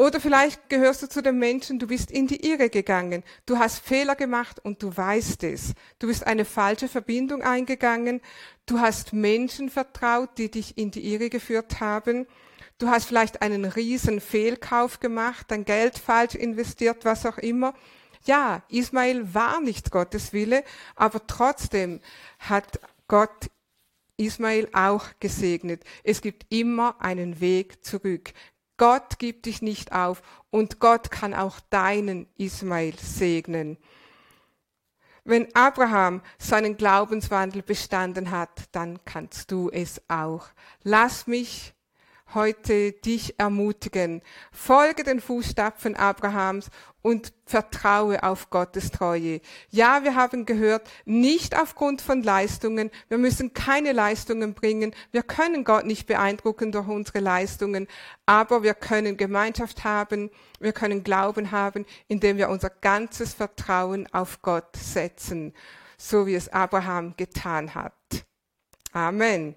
Oder 0.00 0.20
vielleicht 0.20 0.68
gehörst 0.68 1.02
du 1.02 1.08
zu 1.08 1.22
den 1.22 1.40
Menschen, 1.40 1.80
du 1.80 1.88
bist 1.88 2.12
in 2.12 2.28
die 2.28 2.48
Irre 2.48 2.70
gegangen, 2.70 3.24
du 3.46 3.58
hast 3.58 3.80
Fehler 3.80 4.14
gemacht 4.14 4.60
und 4.64 4.80
du 4.80 4.96
weißt 4.96 5.42
es. 5.42 5.74
Du 5.98 6.06
bist 6.06 6.24
eine 6.24 6.44
falsche 6.44 6.86
Verbindung 6.86 7.42
eingegangen, 7.42 8.20
du 8.66 8.78
hast 8.78 9.12
Menschen 9.12 9.68
vertraut, 9.68 10.30
die 10.38 10.52
dich 10.52 10.78
in 10.78 10.92
die 10.92 11.12
Irre 11.12 11.30
geführt 11.30 11.80
haben. 11.80 12.28
Du 12.78 12.88
hast 12.88 13.06
vielleicht 13.06 13.42
einen 13.42 13.64
riesen 13.64 14.20
Fehlkauf 14.20 15.00
gemacht, 15.00 15.46
dein 15.48 15.64
Geld 15.64 15.98
falsch 15.98 16.36
investiert, 16.36 17.04
was 17.04 17.26
auch 17.26 17.38
immer. 17.38 17.74
Ja, 18.24 18.62
Ismael 18.68 19.34
war 19.34 19.60
nicht 19.60 19.90
Gottes 19.90 20.32
Wille, 20.32 20.62
aber 20.94 21.26
trotzdem 21.26 22.00
hat 22.38 22.78
Gott 23.08 23.50
Ismael 24.18 24.68
auch 24.72 25.06
gesegnet. 25.20 25.82
Es 26.04 26.20
gibt 26.20 26.46
immer 26.50 27.00
einen 27.00 27.40
Weg 27.40 27.84
zurück. 27.84 28.32
Gott 28.76 29.18
gibt 29.18 29.46
dich 29.46 29.62
nicht 29.62 29.92
auf 29.92 30.22
und 30.50 30.78
Gott 30.78 31.10
kann 31.10 31.34
auch 31.34 31.58
deinen 31.70 32.28
Ismael 32.36 32.94
segnen. 32.98 33.78
Wenn 35.24 35.54
Abraham 35.54 36.22
seinen 36.38 36.76
Glaubenswandel 36.76 37.62
bestanden 37.62 38.30
hat, 38.30 38.64
dann 38.72 39.04
kannst 39.04 39.50
du 39.50 39.68
es 39.68 40.00
auch. 40.08 40.48
Lass 40.84 41.26
mich 41.26 41.74
heute 42.34 42.92
dich 42.92 43.38
ermutigen. 43.38 44.22
Folge 44.52 45.02
den 45.02 45.20
Fußstapfen 45.20 45.96
Abrahams 45.96 46.70
und 47.02 47.32
vertraue 47.46 48.22
auf 48.22 48.50
Gottes 48.50 48.90
Treue. 48.90 49.40
Ja, 49.70 50.04
wir 50.04 50.14
haben 50.14 50.44
gehört, 50.44 50.90
nicht 51.04 51.58
aufgrund 51.58 52.02
von 52.02 52.22
Leistungen. 52.22 52.90
Wir 53.08 53.18
müssen 53.18 53.54
keine 53.54 53.92
Leistungen 53.92 54.54
bringen. 54.54 54.94
Wir 55.10 55.22
können 55.22 55.64
Gott 55.64 55.86
nicht 55.86 56.06
beeindrucken 56.06 56.72
durch 56.72 56.88
unsere 56.88 57.20
Leistungen, 57.20 57.86
aber 58.26 58.62
wir 58.62 58.74
können 58.74 59.16
Gemeinschaft 59.16 59.84
haben. 59.84 60.30
Wir 60.60 60.72
können 60.72 61.04
Glauben 61.04 61.50
haben, 61.50 61.86
indem 62.08 62.36
wir 62.36 62.50
unser 62.50 62.70
ganzes 62.70 63.32
Vertrauen 63.32 64.06
auf 64.12 64.42
Gott 64.42 64.76
setzen, 64.76 65.54
so 65.96 66.26
wie 66.26 66.34
es 66.34 66.48
Abraham 66.48 67.14
getan 67.16 67.74
hat. 67.74 67.94
Amen. 68.92 69.54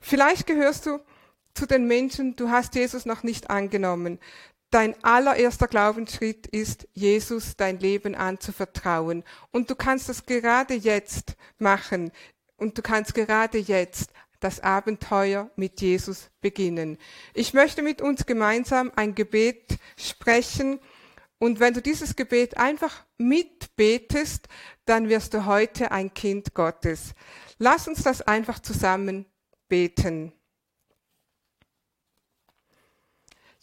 Vielleicht 0.00 0.46
gehörst 0.46 0.86
du 0.86 1.00
zu 1.54 1.66
den 1.66 1.86
Menschen, 1.86 2.36
du 2.36 2.50
hast 2.50 2.74
Jesus 2.74 3.06
noch 3.06 3.22
nicht 3.22 3.50
angenommen. 3.50 4.18
Dein 4.70 4.94
allererster 5.04 5.68
Glaubensschritt 5.68 6.46
ist, 6.46 6.88
Jesus 6.94 7.56
dein 7.56 7.78
Leben 7.78 8.14
anzuvertrauen. 8.14 9.22
Und 9.50 9.68
du 9.68 9.74
kannst 9.74 10.08
das 10.08 10.24
gerade 10.24 10.74
jetzt 10.74 11.36
machen. 11.58 12.10
Und 12.56 12.78
du 12.78 12.82
kannst 12.82 13.14
gerade 13.14 13.58
jetzt 13.58 14.12
das 14.40 14.60
Abenteuer 14.60 15.50
mit 15.56 15.80
Jesus 15.80 16.30
beginnen. 16.40 16.98
Ich 17.34 17.54
möchte 17.54 17.82
mit 17.82 18.00
uns 18.00 18.26
gemeinsam 18.26 18.90
ein 18.96 19.14
Gebet 19.14 19.78
sprechen. 19.96 20.80
Und 21.38 21.60
wenn 21.60 21.74
du 21.74 21.82
dieses 21.82 22.16
Gebet 22.16 22.56
einfach 22.56 23.04
mitbetest, 23.18 24.48
dann 24.84 25.08
wirst 25.08 25.34
du 25.34 25.44
heute 25.44 25.92
ein 25.92 26.14
Kind 26.14 26.54
Gottes. 26.54 27.14
Lass 27.58 27.88
uns 27.88 28.02
das 28.02 28.22
einfach 28.22 28.58
zusammen 28.58 29.26
beten. 29.68 30.32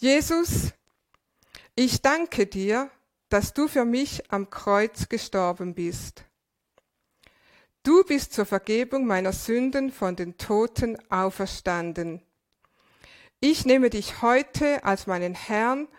Jesus, 0.02 0.72
ich 1.76 2.02
danke 2.02 2.48
dir, 2.48 2.90
dass 3.28 3.54
du 3.54 3.68
für 3.68 3.84
mich 3.84 4.32
am 4.32 4.50
Kreuz 4.50 5.10
gestorben 5.10 5.76
bist. 5.76 6.24
Du 7.84 8.06
bist 8.06 8.32
zur 8.32 8.46
Vergebung 8.46 9.06
meiner 9.06 9.34
Sünden 9.34 9.92
von 9.92 10.16
den 10.16 10.38
Toten 10.38 10.98
auferstanden. 11.12 12.22
Ich 13.42 13.66
nehme 13.66 13.90
dich 13.90 14.22
heute 14.22 14.86
als 14.86 15.06
meinen 15.06 15.36
Herrn 15.36 15.90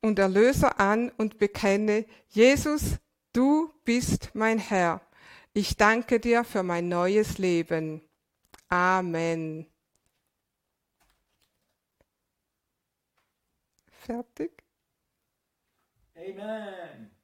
und 0.00 0.18
Erlöser 0.18 0.80
an 0.80 1.12
und 1.16 1.38
bekenne, 1.38 2.04
Jesus, 2.30 2.96
du 3.32 3.72
bist 3.84 4.30
mein 4.34 4.58
Herr. 4.58 5.00
Ich 5.52 5.76
danke 5.76 6.18
dir 6.18 6.42
für 6.42 6.64
mein 6.64 6.88
neues 6.88 7.38
Leben. 7.38 8.02
Amen. 8.68 9.68
Fertig? 14.06 14.62
Amen. 16.16 17.15